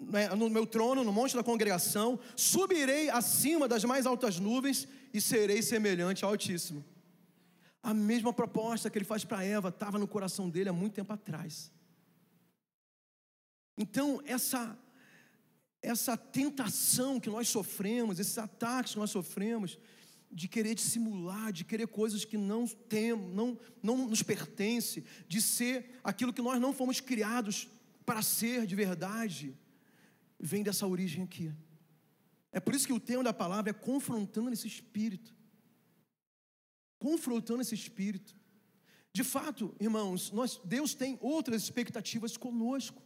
né, 0.00 0.28
no 0.30 0.48
meu 0.48 0.66
trono, 0.66 1.04
no 1.04 1.12
monte 1.12 1.36
da 1.36 1.44
congregação, 1.44 2.18
subirei 2.34 3.10
acima 3.10 3.68
das 3.68 3.84
mais 3.84 4.06
altas 4.06 4.38
nuvens 4.38 4.88
e 5.12 5.20
serei 5.20 5.62
semelhante 5.62 6.24
ao 6.24 6.30
Altíssimo. 6.30 6.84
A 7.82 7.92
mesma 7.92 8.32
proposta 8.32 8.88
que 8.88 8.96
ele 8.96 9.04
faz 9.04 9.24
para 9.24 9.44
Eva 9.44 9.68
estava 9.68 9.98
no 9.98 10.08
coração 10.08 10.48
dele 10.48 10.70
há 10.70 10.72
muito 10.72 10.94
tempo 10.94 11.12
atrás. 11.12 11.70
Então, 13.76 14.22
essa 14.24 14.78
essa 15.84 16.16
tentação 16.16 17.20
que 17.20 17.28
nós 17.28 17.48
sofremos, 17.48 18.18
esses 18.18 18.38
ataques 18.38 18.92
que 18.92 18.98
nós 18.98 19.10
sofremos, 19.10 19.78
de 20.32 20.48
querer 20.48 20.74
dissimular, 20.74 21.52
de 21.52 21.64
querer 21.64 21.86
coisas 21.86 22.24
que 22.24 22.36
não 22.36 22.66
temos, 22.66 23.32
não, 23.32 23.58
não 23.82 24.08
nos 24.08 24.22
pertence, 24.22 25.04
de 25.28 25.40
ser 25.40 26.00
aquilo 26.02 26.32
que 26.32 26.42
nós 26.42 26.60
não 26.60 26.72
fomos 26.72 27.00
criados 27.00 27.68
para 28.04 28.22
ser 28.22 28.66
de 28.66 28.74
verdade, 28.74 29.56
vem 30.40 30.62
dessa 30.62 30.86
origem 30.86 31.22
aqui. 31.22 31.52
É 32.50 32.58
por 32.58 32.74
isso 32.74 32.86
que 32.86 32.92
o 32.92 33.00
tema 33.00 33.22
da 33.22 33.32
palavra 33.32 33.70
é 33.70 33.74
confrontando 33.74 34.52
esse 34.52 34.66
espírito. 34.66 35.34
Confrontando 36.98 37.62
esse 37.62 37.74
espírito. 37.74 38.34
De 39.12 39.22
fato, 39.22 39.74
irmãos, 39.78 40.32
nós, 40.32 40.60
Deus 40.64 40.94
tem 40.94 41.18
outras 41.20 41.62
expectativas 41.62 42.36
conosco 42.36 43.02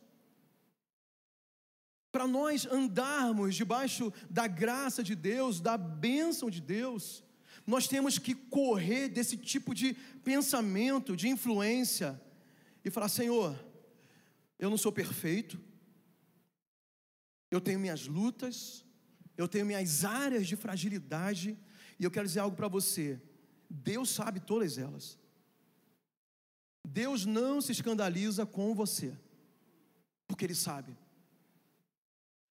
para 2.10 2.26
nós 2.26 2.66
andarmos 2.66 3.54
debaixo 3.54 4.12
da 4.30 4.46
graça 4.46 5.02
de 5.02 5.14
Deus, 5.14 5.60
da 5.60 5.76
bênção 5.76 6.48
de 6.48 6.60
Deus, 6.60 7.22
nós 7.66 7.86
temos 7.86 8.18
que 8.18 8.34
correr 8.34 9.08
desse 9.08 9.36
tipo 9.36 9.74
de 9.74 9.94
pensamento, 10.24 11.14
de 11.14 11.28
influência, 11.28 12.20
e 12.84 12.90
falar: 12.90 13.08
Senhor, 13.08 13.58
eu 14.58 14.70
não 14.70 14.78
sou 14.78 14.90
perfeito, 14.90 15.60
eu 17.50 17.60
tenho 17.60 17.78
minhas 17.78 18.06
lutas, 18.06 18.84
eu 19.36 19.46
tenho 19.46 19.66
minhas 19.66 20.04
áreas 20.04 20.46
de 20.46 20.56
fragilidade, 20.56 21.58
e 21.98 22.04
eu 22.04 22.10
quero 22.10 22.26
dizer 22.26 22.40
algo 22.40 22.56
para 22.56 22.68
você: 22.68 23.20
Deus 23.68 24.08
sabe 24.08 24.40
todas 24.40 24.78
elas. 24.78 25.18
Deus 26.82 27.26
não 27.26 27.60
se 27.60 27.72
escandaliza 27.72 28.46
com 28.46 28.74
você, 28.74 29.14
porque 30.26 30.46
Ele 30.46 30.54
sabe. 30.54 30.96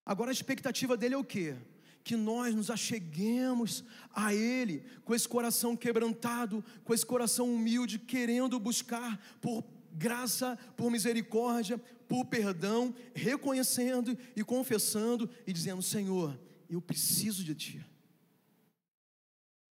Agora 0.07 0.31
a 0.31 0.33
expectativa 0.33 0.95
dele 0.95 1.15
é 1.15 1.17
o 1.17 1.23
quê? 1.23 1.57
Que 2.01 2.15
nós 2.15 2.55
nos 2.55 2.71
acheguemos 2.71 3.83
a 4.09 4.33
Ele 4.33 4.85
com 5.03 5.13
esse 5.13 5.27
coração 5.27 5.75
quebrantado, 5.75 6.63
com 6.85 6.93
esse 6.93 7.05
coração 7.05 7.53
humilde, 7.53 7.99
querendo 7.99 8.57
buscar 8.57 9.19
por 9.41 9.65
graça, 9.91 10.57
por 10.77 10.89
misericórdia, 10.89 11.77
por 12.07 12.23
perdão, 12.23 12.95
reconhecendo 13.13 14.17
e 14.33 14.45
confessando 14.45 15.29
e 15.45 15.51
dizendo: 15.51 15.81
Senhor, 15.81 16.39
eu 16.69 16.81
preciso 16.81 17.43
de 17.43 17.53
Ti, 17.53 17.85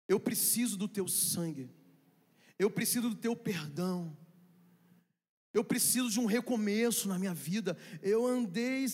eu 0.09 0.19
preciso 0.19 0.77
do 0.77 0.89
Teu 0.89 1.07
sangue, 1.07 1.71
eu 2.59 2.69
preciso 2.69 3.09
do 3.09 3.15
Teu 3.15 3.37
perdão, 3.37 4.17
eu 5.53 5.63
preciso 5.63 6.11
de 6.11 6.19
um 6.19 6.27
recomeço 6.27 7.07
na 7.07 7.21
minha 7.21 7.33
vida. 7.33 7.79
Eu 8.03 8.27
andei 8.27 8.85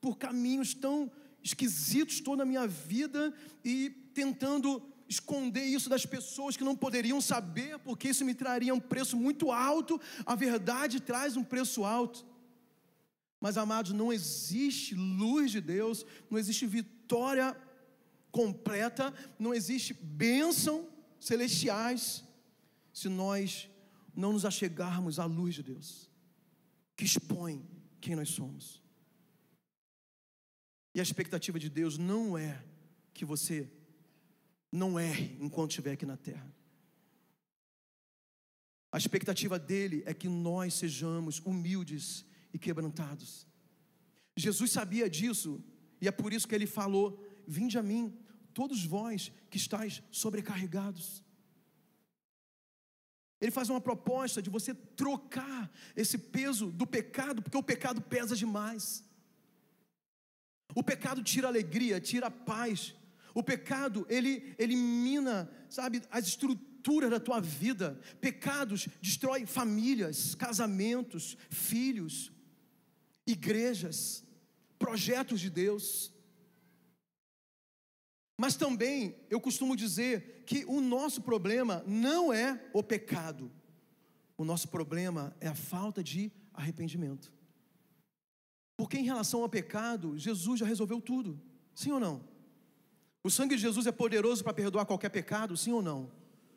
por 0.00 0.16
caminhos 0.16 0.74
tão 0.74 1.10
esquisitos 1.42 2.20
toda 2.20 2.42
a 2.42 2.46
minha 2.46 2.66
vida 2.66 3.32
e 3.64 3.90
tentando 4.14 4.82
esconder 5.08 5.64
isso 5.64 5.88
das 5.88 6.04
pessoas 6.04 6.56
que 6.56 6.64
não 6.64 6.76
poderiam 6.76 7.20
saber, 7.20 7.78
porque 7.78 8.08
isso 8.08 8.24
me 8.24 8.34
traria 8.34 8.74
um 8.74 8.80
preço 8.80 9.16
muito 9.16 9.50
alto. 9.50 10.00
A 10.26 10.34
verdade 10.34 11.00
traz 11.00 11.36
um 11.36 11.44
preço 11.44 11.84
alto. 11.84 12.26
Mas, 13.40 13.56
amados, 13.56 13.92
não 13.92 14.12
existe 14.12 14.94
luz 14.94 15.50
de 15.50 15.60
Deus, 15.60 16.04
não 16.28 16.38
existe 16.38 16.66
vitória 16.66 17.56
completa, 18.30 19.14
não 19.38 19.54
existe 19.54 19.94
bênção 19.94 20.86
celestiais 21.18 22.24
se 22.92 23.08
nós 23.08 23.70
não 24.14 24.32
nos 24.32 24.44
achegarmos 24.44 25.18
à 25.18 25.24
luz 25.24 25.54
de 25.54 25.62
Deus, 25.62 26.10
que 26.96 27.04
expõe 27.04 27.64
quem 28.00 28.16
nós 28.16 28.30
somos. 28.30 28.82
E 30.98 31.00
a 31.00 31.04
expectativa 31.04 31.60
de 31.60 31.70
Deus 31.70 31.96
não 31.96 32.36
é 32.36 32.60
que 33.14 33.24
você 33.24 33.70
não 34.72 34.98
erre 34.98 35.38
enquanto 35.38 35.70
estiver 35.70 35.92
aqui 35.92 36.04
na 36.04 36.16
terra. 36.16 36.52
A 38.90 38.98
expectativa 38.98 39.60
dele 39.60 40.02
é 40.06 40.12
que 40.12 40.28
nós 40.28 40.74
sejamos 40.74 41.38
humildes 41.38 42.24
e 42.52 42.58
quebrantados. 42.58 43.46
Jesus 44.36 44.72
sabia 44.72 45.08
disso, 45.08 45.62
e 46.00 46.08
é 46.08 46.10
por 46.10 46.32
isso 46.32 46.48
que 46.48 46.54
ele 46.56 46.66
falou: 46.66 47.24
Vinde 47.46 47.78
a 47.78 47.82
mim, 47.90 48.18
todos 48.52 48.84
vós 48.84 49.30
que 49.48 49.56
estáis 49.56 50.02
sobrecarregados. 50.10 51.22
Ele 53.40 53.52
faz 53.52 53.70
uma 53.70 53.80
proposta 53.80 54.42
de 54.42 54.50
você 54.50 54.74
trocar 54.74 55.70
esse 55.94 56.18
peso 56.18 56.72
do 56.72 56.84
pecado, 56.84 57.40
porque 57.40 57.56
o 57.56 57.62
pecado 57.62 58.02
pesa 58.02 58.34
demais. 58.34 59.07
O 60.78 60.82
pecado 60.84 61.24
tira 61.24 61.48
alegria, 61.48 62.00
tira 62.00 62.30
paz. 62.30 62.94
O 63.34 63.42
pecado, 63.42 64.06
ele 64.08 64.54
elimina, 64.56 65.50
sabe, 65.68 66.00
as 66.08 66.28
estruturas 66.28 67.10
da 67.10 67.18
tua 67.18 67.40
vida. 67.40 68.00
Pecados 68.20 68.86
destrói 69.02 69.44
famílias, 69.44 70.36
casamentos, 70.36 71.36
filhos, 71.50 72.30
igrejas, 73.26 74.22
projetos 74.78 75.40
de 75.40 75.50
Deus. 75.50 76.12
Mas 78.36 78.54
também 78.54 79.16
eu 79.28 79.40
costumo 79.40 79.74
dizer 79.74 80.44
que 80.46 80.64
o 80.68 80.80
nosso 80.80 81.22
problema 81.22 81.82
não 81.88 82.32
é 82.32 82.64
o 82.72 82.84
pecado. 82.84 83.50
O 84.36 84.44
nosso 84.44 84.68
problema 84.68 85.36
é 85.40 85.48
a 85.48 85.56
falta 85.56 86.04
de 86.04 86.30
arrependimento. 86.54 87.36
Porque 88.78 88.96
em 88.96 89.02
relação 89.02 89.42
ao 89.42 89.48
pecado, 89.48 90.16
Jesus 90.16 90.60
já 90.60 90.64
resolveu 90.64 91.00
tudo. 91.00 91.38
Sim 91.74 91.90
ou 91.90 91.98
não? 91.98 92.24
O 93.24 93.28
sangue 93.28 93.56
de 93.56 93.62
Jesus 93.62 93.88
é 93.88 93.92
poderoso 93.92 94.44
para 94.44 94.54
perdoar 94.54 94.86
qualquer 94.86 95.08
pecado, 95.08 95.56
sim 95.56 95.72
ou 95.72 95.82
não? 95.82 96.12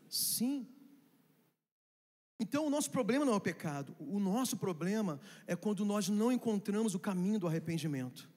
Sim. 0.08 0.68
Então 2.40 2.68
o 2.68 2.70
nosso 2.70 2.92
problema 2.92 3.26
não 3.26 3.34
é 3.34 3.36
o 3.38 3.42
pecado, 3.42 3.96
o 4.00 4.20
nosso 4.20 4.56
problema 4.56 5.20
é 5.48 5.56
quando 5.56 5.84
nós 5.84 6.10
não 6.10 6.32
encontramos 6.32 6.94
o 6.94 7.00
caminho 7.00 7.40
do 7.40 7.48
arrependimento. 7.48 8.30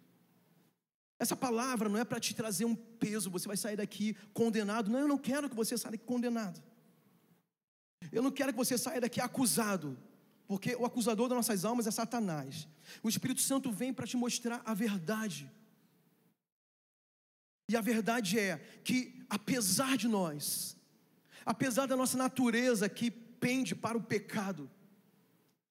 Essa 1.19 1.37
palavra 1.37 1.87
não 1.87 1.99
é 1.99 2.05
para 2.07 2.19
te 2.19 2.35
trazer 2.35 2.65
um 2.65 2.75
peso, 2.75 3.31
você 3.31 3.47
vai 3.47 3.57
sair 3.57 3.77
daqui 3.77 4.17
condenado. 4.33 4.91
Não, 4.91 5.01
eu 5.01 5.09
não 5.09 5.19
quero 5.19 5.51
que 5.51 5.55
você 5.55 5.77
saia 5.77 5.93
daqui 5.93 6.05
condenado. 6.05 6.63
Eu 8.11 8.23
não 8.23 8.31
quero 8.31 8.51
que 8.51 8.57
você 8.57 8.79
saia 8.79 9.01
daqui 9.01 9.21
acusado. 9.21 9.99
Porque 10.47 10.75
o 10.77 10.85
acusador 10.85 11.29
das 11.29 11.37
nossas 11.37 11.65
almas 11.65 11.87
é 11.87 11.91
Satanás. 11.91 12.69
O 13.03 13.09
Espírito 13.09 13.41
Santo 13.41 13.73
vem 13.73 13.93
para 13.93 14.07
te 14.07 14.17
mostrar 14.17 14.63
a 14.65 14.75
verdade. 14.75 15.51
E 17.69 17.77
a 17.77 17.81
verdade 17.81 18.39
é 18.39 18.59
que, 18.85 19.25
apesar 19.29 19.97
de 19.97 20.07
nós, 20.07 20.77
apesar 21.47 21.87
da 21.87 21.97
nossa 21.97 22.17
natureza 22.17 22.89
que 22.89 23.11
pende 23.11 23.75
para 23.75 23.97
o 23.97 24.03
pecado, 24.03 24.71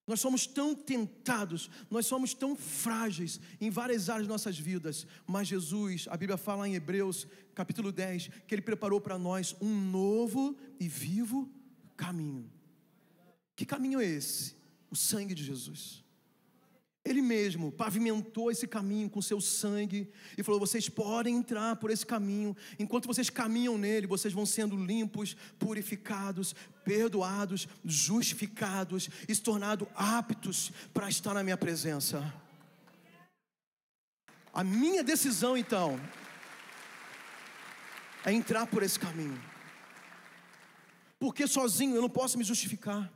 nós 0.05 0.19
somos 0.19 0.45
tão 0.45 0.75
tentados, 0.75 1.69
nós 1.89 2.05
somos 2.05 2.33
tão 2.33 2.55
frágeis 2.55 3.39
em 3.61 3.69
várias 3.69 4.09
áreas 4.09 4.25
de 4.25 4.29
nossas 4.29 4.59
vidas, 4.59 5.07
mas 5.25 5.47
Jesus, 5.47 6.07
a 6.09 6.17
Bíblia 6.17 6.37
fala 6.37 6.67
em 6.67 6.75
Hebreus 6.75 7.25
capítulo 7.55 7.91
10, 7.91 8.29
que 8.47 8.55
Ele 8.55 8.61
preparou 8.61 8.99
para 8.99 9.17
nós 9.17 9.55
um 9.61 9.73
novo 9.73 10.57
e 10.79 10.89
vivo 10.89 11.49
caminho. 11.95 12.51
Que 13.55 13.65
caminho 13.65 14.01
é 14.01 14.05
esse? 14.05 14.55
O 14.93 14.95
sangue 14.95 15.33
de 15.33 15.43
Jesus. 15.43 16.03
Ele 17.03 17.21
mesmo 17.21 17.69
pavimentou 17.69 18.49
esse 18.49 18.65
caminho 18.65 19.09
com 19.09 19.21
seu 19.21 19.41
sangue 19.41 20.09
e 20.37 20.43
falou: 20.43 20.59
vocês 20.59 20.87
podem 20.87 21.35
entrar 21.35 21.75
por 21.75 21.91
esse 21.91 22.05
caminho. 22.05 22.55
Enquanto 22.79 23.07
vocês 23.07 23.29
caminham 23.29 23.77
nele, 23.77 24.07
vocês 24.07 24.33
vão 24.33 24.45
sendo 24.45 24.77
limpos, 24.77 25.35
purificados, 25.59 26.55
perdoados, 26.85 27.67
justificados 27.83 29.09
e 29.27 29.35
se 29.35 29.41
tornados 29.41 29.87
aptos 29.95 30.71
para 30.93 31.09
estar 31.09 31.33
na 31.33 31.43
minha 31.43 31.57
presença. 31.57 32.33
A 34.53 34.63
minha 34.63 35.03
decisão, 35.03 35.57
então, 35.57 35.99
é 38.23 38.31
entrar 38.31 38.67
por 38.67 38.83
esse 38.83 38.99
caminho. 38.99 39.41
Porque 41.19 41.47
sozinho 41.47 41.95
eu 41.95 42.01
não 42.01 42.09
posso 42.09 42.37
me 42.37 42.43
justificar. 42.43 43.11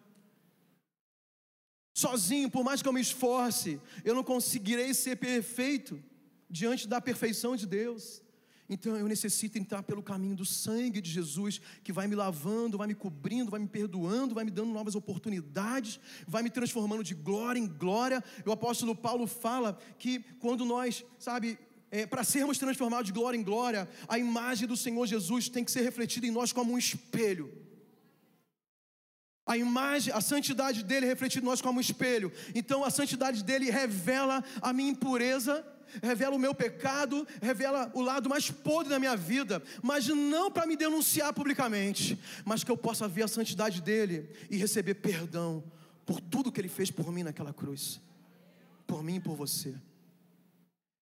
Sozinho, 1.97 2.47
por 2.47 2.63
mais 2.63 2.79
que 2.79 2.87
eu 2.87 2.93
me 2.93 3.01
esforce, 3.01 3.81
eu 4.05 4.13
não 4.13 4.23
conseguirei 4.23 4.93
ser 4.93 5.15
perfeito 5.15 5.99
diante 6.47 6.87
da 6.87 7.01
perfeição 7.01 7.55
de 7.55 7.65
Deus. 7.65 8.21
Então 8.69 8.95
eu 8.95 9.07
necessito 9.07 9.57
entrar 9.57 9.81
pelo 9.81 10.03
caminho 10.03 10.35
do 10.35 10.45
sangue 10.45 11.01
de 11.01 11.09
Jesus, 11.09 11.59
que 11.83 11.91
vai 11.91 12.05
me 12.07 12.13
lavando, 12.13 12.77
vai 12.77 12.85
me 12.85 12.93
cobrindo, 12.93 13.49
vai 13.49 13.59
me 13.59 13.67
perdoando, 13.67 14.35
vai 14.35 14.45
me 14.45 14.51
dando 14.51 14.71
novas 14.71 14.93
oportunidades, 14.93 15.99
vai 16.27 16.43
me 16.43 16.51
transformando 16.51 17.03
de 17.03 17.15
glória 17.15 17.59
em 17.59 17.65
glória. 17.65 18.23
O 18.45 18.51
apóstolo 18.51 18.95
Paulo 18.95 19.25
fala 19.25 19.75
que 19.97 20.19
quando 20.37 20.63
nós, 20.65 21.03
sabe, 21.17 21.57
é, 21.89 22.05
para 22.05 22.23
sermos 22.23 22.59
transformados 22.59 23.07
de 23.07 23.11
glória 23.11 23.39
em 23.39 23.43
glória, 23.43 23.89
a 24.07 24.19
imagem 24.19 24.67
do 24.67 24.77
Senhor 24.77 25.07
Jesus 25.07 25.49
tem 25.49 25.65
que 25.65 25.71
ser 25.71 25.81
refletida 25.81 26.27
em 26.27 26.31
nós 26.31 26.53
como 26.53 26.73
um 26.73 26.77
espelho. 26.77 27.66
A 29.47 29.57
imagem, 29.57 30.13
a 30.13 30.19
santidade 30.19 30.83
dele 30.83 31.05
é 31.05 31.09
refletida 31.09 31.45
em 31.45 31.49
nós 31.49 31.61
como 31.61 31.77
um 31.77 31.81
espelho. 31.81 32.31
Então 32.53 32.83
a 32.83 32.89
santidade 32.89 33.45
dele 33.45 33.71
revela 33.71 34.43
a 34.61 34.73
minha 34.73 34.91
impureza, 34.91 35.65
revela 36.03 36.35
o 36.35 36.39
meu 36.39 36.53
pecado, 36.53 37.25
revela 37.41 37.89
o 37.93 38.01
lado 38.01 38.29
mais 38.29 38.51
podre 38.51 38.89
da 38.89 38.99
minha 38.99 39.15
vida, 39.15 39.63
mas 39.81 40.07
não 40.07 40.51
para 40.51 40.67
me 40.67 40.75
denunciar 40.75 41.33
publicamente, 41.33 42.19
mas 42.43 42.61
que 42.61 42.69
eu 42.69 42.75
possa 42.75 43.07
ver 43.07 43.23
a 43.23 43.27
santidade 43.27 43.81
dele 43.81 44.29
e 44.49 44.57
receber 44.57 44.95
perdão 44.95 45.63
por 46.05 46.19
tudo 46.19 46.51
que 46.51 46.59
ele 46.59 46.67
fez 46.67 46.91
por 46.91 47.09
mim 47.11 47.23
naquela 47.23 47.53
cruz. 47.53 48.01
Por 48.85 49.01
mim 49.01 49.15
e 49.15 49.19
por 49.21 49.35
você. 49.35 49.75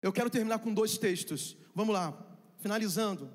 Eu 0.03 0.13
quero 0.13 0.29
terminar 0.29 0.59
com 0.59 0.71
dois 0.71 0.99
textos. 0.99 1.57
Vamos 1.73 1.95
lá, 1.95 2.15
finalizando. 2.59 3.27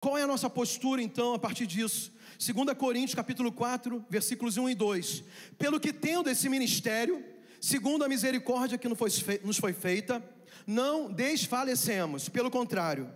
Qual 0.00 0.18
é 0.18 0.22
a 0.22 0.26
nossa 0.26 0.50
postura 0.50 1.00
então 1.00 1.34
a 1.34 1.38
partir 1.38 1.66
disso? 1.66 2.12
2 2.38 2.76
Coríntios 2.76 3.14
capítulo 3.14 3.50
4, 3.50 4.04
versículos 4.10 4.56
1 4.56 4.70
e 4.70 4.74
2. 4.74 5.24
Pelo 5.58 5.80
que 5.80 5.92
tendo 5.92 6.28
esse 6.28 6.48
ministério, 6.48 7.24
segundo 7.60 8.04
a 8.04 8.08
misericórdia 8.08 8.76
que 8.76 8.88
nos 8.88 9.58
foi 9.58 9.72
feita, 9.72 10.22
não 10.66 11.10
desfalecemos, 11.10 12.28
pelo 12.28 12.50
contrário, 12.50 13.10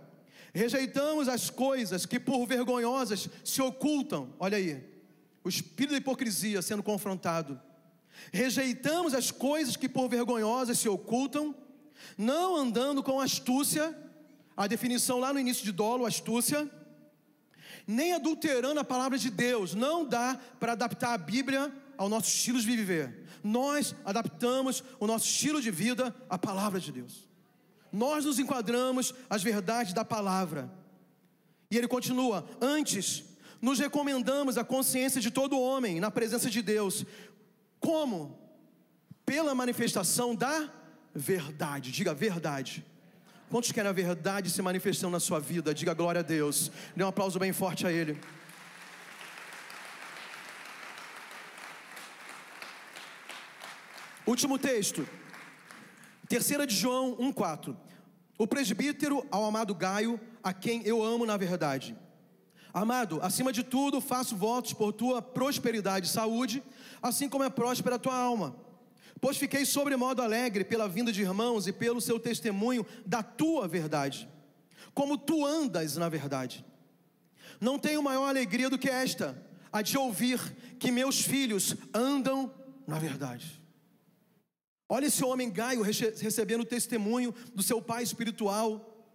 rejeitamos 0.53 1.27
as 1.27 1.49
coisas 1.49 2.05
que 2.05 2.19
por 2.19 2.45
vergonhosas 2.47 3.29
se 3.43 3.61
ocultam. 3.61 4.33
Olha 4.39 4.57
aí, 4.57 4.83
o 5.43 5.49
espírito 5.49 5.91
da 5.91 5.97
hipocrisia 5.97 6.61
sendo 6.61 6.81
confrontado. 6.81 7.61
Rejeitamos 8.31 9.13
as 9.13 9.29
coisas 9.31 9.75
que 9.75 9.87
por 9.87 10.09
vergonhosas 10.09 10.79
se 10.79 10.89
ocultam, 10.89 11.55
não 12.17 12.55
andando 12.55 13.03
com 13.03 13.21
astúcia, 13.21 13.95
a 14.57 14.67
definição 14.67 15.19
lá 15.19 15.31
no 15.31 15.39
início 15.39 15.63
de 15.63 15.71
dolo, 15.71 16.05
astúcia, 16.05 16.69
nem 17.87 18.13
adulterando 18.13 18.79
a 18.79 18.83
palavra 18.83 19.17
de 19.17 19.29
Deus. 19.29 19.73
Não 19.73 20.05
dá 20.05 20.39
para 20.59 20.73
adaptar 20.73 21.13
a 21.13 21.17
Bíblia 21.17 21.71
ao 21.97 22.09
nosso 22.09 22.27
estilo 22.27 22.59
de 22.59 22.65
viver. 22.65 23.25
Nós 23.43 23.95
adaptamos 24.05 24.83
o 24.99 25.07
nosso 25.07 25.25
estilo 25.25 25.61
de 25.61 25.71
vida 25.71 26.15
à 26.29 26.37
palavra 26.37 26.79
de 26.79 26.91
Deus. 26.91 27.27
Nós 27.91 28.25
nos 28.25 28.39
enquadramos 28.39 29.13
às 29.29 29.43
verdades 29.43 29.93
da 29.93 30.05
palavra. 30.05 30.71
E 31.69 31.77
ele 31.77 31.87
continua: 31.87 32.45
Antes, 32.59 33.23
nos 33.61 33.79
recomendamos 33.79 34.57
a 34.57 34.63
consciência 34.63 35.21
de 35.21 35.29
todo 35.29 35.59
homem 35.59 35.99
na 35.99 36.09
presença 36.09 36.49
de 36.49 36.61
Deus. 36.61 37.05
Como? 37.79 38.39
Pela 39.25 39.53
manifestação 39.53 40.35
da 40.35 40.71
verdade. 41.13 41.91
Diga 41.91 42.13
verdade. 42.13 42.85
Quantos 43.51 43.73
querem 43.73 43.89
a 43.89 43.91
verdade 43.91 44.49
se 44.49 44.61
manifestando 44.61 45.11
na 45.11 45.19
sua 45.19 45.37
vida? 45.37 45.73
Diga 45.73 45.93
glória 45.93 46.19
a 46.19 46.23
Deus. 46.23 46.71
Dê 46.95 47.03
um 47.03 47.07
aplauso 47.09 47.37
bem 47.37 47.51
forte 47.51 47.85
a 47.85 47.91
Ele. 47.91 48.17
Último 54.25 54.57
texto. 54.57 55.05
Terceira 56.29 56.65
de 56.65 56.73
João 56.73 57.17
1:4. 57.17 57.75
O 58.37 58.47
presbítero 58.47 59.27
ao 59.29 59.43
amado 59.43 59.75
Gaio, 59.75 60.17
a 60.41 60.53
quem 60.53 60.81
eu 60.87 61.03
amo 61.03 61.25
na 61.25 61.35
verdade. 61.35 61.93
Amado, 62.73 63.19
acima 63.21 63.51
de 63.51 63.63
tudo, 63.63 63.99
faço 63.99 64.33
votos 64.33 64.71
por 64.71 64.93
tua 64.93 65.21
prosperidade 65.21 66.07
e 66.07 66.09
saúde, 66.09 66.63
assim 67.01 67.27
como 67.27 67.43
é 67.43 67.49
próspera 67.49 67.97
a 67.97 67.99
tua 67.99 68.15
alma 68.15 68.70
Pois 69.21 69.37
fiquei 69.37 69.63
sobremodo 69.65 70.23
alegre 70.23 70.65
pela 70.65 70.89
vinda 70.89 71.11
de 71.11 71.21
irmãos 71.21 71.67
e 71.67 71.71
pelo 71.71 72.01
seu 72.01 72.19
testemunho 72.19 72.83
da 73.05 73.21
tua 73.21 73.67
verdade, 73.67 74.27
como 74.95 75.15
tu 75.15 75.45
andas 75.45 75.95
na 75.95 76.09
verdade. 76.09 76.65
Não 77.59 77.77
tenho 77.77 78.01
maior 78.01 78.27
alegria 78.27 78.67
do 78.67 78.79
que 78.79 78.89
esta, 78.89 79.39
a 79.71 79.83
de 79.83 79.95
ouvir 79.95 80.39
que 80.79 80.91
meus 80.91 81.21
filhos 81.21 81.75
andam 81.93 82.51
na 82.87 82.97
verdade. 82.97 83.61
Olha 84.89 85.05
esse 85.05 85.23
homem 85.23 85.51
Gaio 85.51 85.83
recebendo 85.83 86.61
o 86.61 86.65
testemunho 86.65 87.33
do 87.53 87.61
seu 87.61 87.79
pai 87.79 88.01
espiritual, 88.01 89.07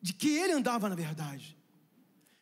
de 0.00 0.12
que 0.12 0.38
ele 0.38 0.52
andava 0.52 0.88
na 0.88 0.94
verdade, 0.94 1.58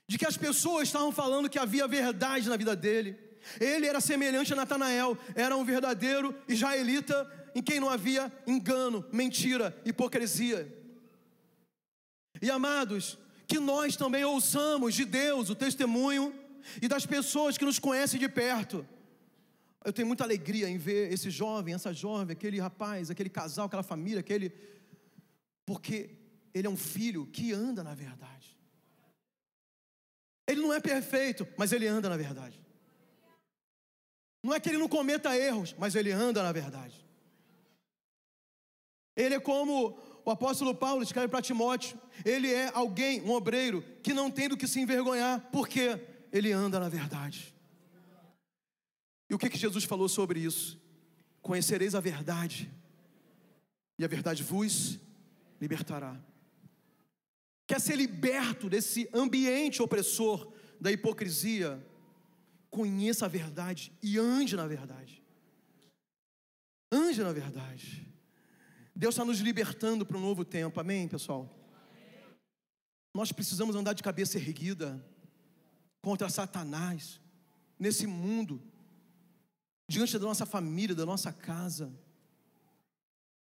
de 0.07 0.19
que 0.19 0.27
as 0.27 0.37
pessoas 0.37 0.89
estavam 0.89 1.11
falando 1.11 1.49
que 1.49 1.59
havia 1.59 1.89
verdade 1.89 2.47
na 2.49 2.59
vida 2.59 2.77
dele. 2.77 3.26
Ele 3.61 3.87
era 3.87 4.01
semelhante 4.01 4.53
a 4.53 4.57
Natanael, 4.57 5.17
era 5.35 5.57
um 5.57 5.65
verdadeiro 5.65 6.35
israelita 6.49 7.31
em 7.55 7.63
quem 7.63 7.81
não 7.81 7.89
havia 7.89 8.33
engano, 8.47 9.05
mentira, 9.13 9.75
hipocrisia. 9.85 10.71
E 12.43 12.51
amados, 12.51 13.19
que 13.47 13.59
nós 13.59 13.97
também 13.97 14.25
ouçamos 14.25 14.95
de 14.95 15.05
Deus 15.05 15.49
o 15.49 15.55
testemunho 15.55 16.35
e 16.83 16.89
das 16.89 17.07
pessoas 17.07 17.57
que 17.57 17.65
nos 17.65 17.79
conhecem 17.79 18.21
de 18.21 18.29
perto. 18.29 18.87
Eu 19.85 19.93
tenho 19.93 20.09
muita 20.09 20.25
alegria 20.25 20.69
em 20.69 20.77
ver 20.77 21.13
esse 21.13 21.31
jovem, 21.31 21.73
essa 21.73 21.95
jovem, 21.95 22.33
aquele 22.33 22.59
rapaz, 22.59 23.11
aquele 23.11 23.31
casal, 23.31 23.67
aquela 23.67 23.85
família, 23.85 24.21
aquele. 24.21 24.53
Porque 25.65 26.11
ele 26.53 26.67
é 26.67 26.71
um 26.71 26.77
filho 26.77 27.27
que 27.27 27.53
anda 27.53 27.85
na 27.85 27.95
verdade. 27.95 28.57
Ele 30.47 30.61
não 30.61 30.73
é 30.73 30.81
perfeito, 30.81 31.47
mas 31.57 31.73
ele 31.73 31.87
anda 31.87 32.09
na 32.09 32.17
verdade. 32.17 32.66
Não 34.47 34.55
é 34.55 34.61
que 34.61 34.69
ele 34.69 34.79
não 34.79 34.89
cometa 34.89 35.37
erros, 35.37 35.75
mas 35.77 35.97
ele 35.97 36.13
anda 36.13 36.41
na 36.41 36.53
verdade. 36.53 37.05
Ele 39.17 39.35
é 39.35 39.41
como 39.41 39.99
o 40.25 40.31
apóstolo 40.31 40.73
Paulo 40.73 41.03
escreve 41.03 41.27
para 41.27 41.43
Timóteo: 41.43 42.01
ele 42.25 42.53
é 42.53 42.71
alguém, 42.73 43.21
um 43.23 43.33
obreiro, 43.33 43.83
que 44.05 44.15
não 44.15 44.31
tem 44.31 44.49
do 44.49 44.57
que 44.57 44.69
se 44.69 44.79
envergonhar, 44.79 45.41
porque 45.51 46.01
ele 46.33 46.53
anda 46.53 46.79
na 46.79 46.89
verdade. 46.89 47.53
E 49.29 49.35
o 49.35 49.39
que, 49.39 49.51
que 49.51 49.59
Jesus 49.59 49.83
falou 49.83 50.09
sobre 50.09 50.39
isso? 50.39 50.81
Conhecereis 51.43 51.97
a 51.97 52.01
verdade, 52.01 52.71
e 53.99 54.05
a 54.05 54.09
verdade 54.09 54.45
vos 54.45 54.97
libertará. 55.61 56.17
Quer 57.67 57.81
ser 57.81 57.97
liberto 57.97 58.71
desse 58.71 59.11
ambiente 59.13 59.83
opressor 59.83 60.53
da 60.81 60.93
hipocrisia, 60.93 61.85
conheça 62.77 63.25
a 63.25 63.29
verdade 63.29 63.91
e 64.03 64.19
ande 64.19 64.55
na 64.55 64.67
verdade. 64.67 65.25
Ande 66.93 67.23
na 67.23 67.33
verdade. 67.33 68.07
Deus 68.95 69.15
está 69.15 69.25
nos 69.25 69.39
libertando 69.39 70.05
para 70.05 70.19
um 70.19 70.21
novo 70.21 70.45
tempo, 70.45 70.79
amém, 70.79 71.09
pessoal? 71.09 71.51
Nós 73.15 73.33
precisamos 73.33 73.75
andar 73.75 73.95
de 73.95 74.03
cabeça 74.03 74.37
erguida 74.37 75.03
contra 76.03 76.29
Satanás, 76.29 77.19
nesse 77.79 78.07
mundo, 78.07 78.63
diante 79.89 80.19
da 80.19 80.27
nossa 80.27 80.45
família, 80.45 80.95
da 80.95 81.07
nossa 81.07 81.33
casa. 81.33 81.91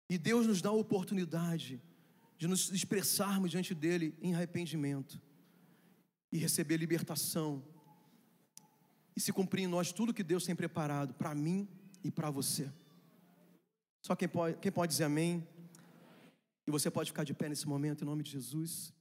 E 0.08 0.16
Deus 0.16 0.46
nos 0.46 0.62
dá 0.62 0.68
a 0.68 0.72
oportunidade 0.72 1.82
de 2.38 2.46
nos 2.46 2.70
expressarmos 2.70 3.50
diante 3.50 3.74
dEle 3.74 4.16
em 4.22 4.36
arrependimento 4.36 5.20
e 6.30 6.38
receber 6.38 6.76
libertação 6.76 7.64
e 9.16 9.20
se 9.20 9.32
cumprir 9.32 9.62
em 9.62 9.66
nós 9.66 9.92
tudo 9.92 10.12
que 10.12 10.22
Deus 10.22 10.44
tem 10.44 10.54
preparado 10.54 11.14
para 11.14 11.34
mim 11.34 11.66
e 12.04 12.10
para 12.10 12.30
você. 12.30 12.70
Só 14.04 14.14
quem 14.14 14.28
pode, 14.28 14.58
quem 14.58 14.70
pode 14.70 14.92
dizer 14.92 15.04
amém? 15.04 15.46
E 16.66 16.70
você 16.70 16.90
pode 16.90 17.10
ficar 17.10 17.24
de 17.24 17.32
pé 17.32 17.48
nesse 17.48 17.66
momento, 17.66 18.02
em 18.02 18.06
nome 18.06 18.22
de 18.22 18.30
Jesus. 18.30 18.92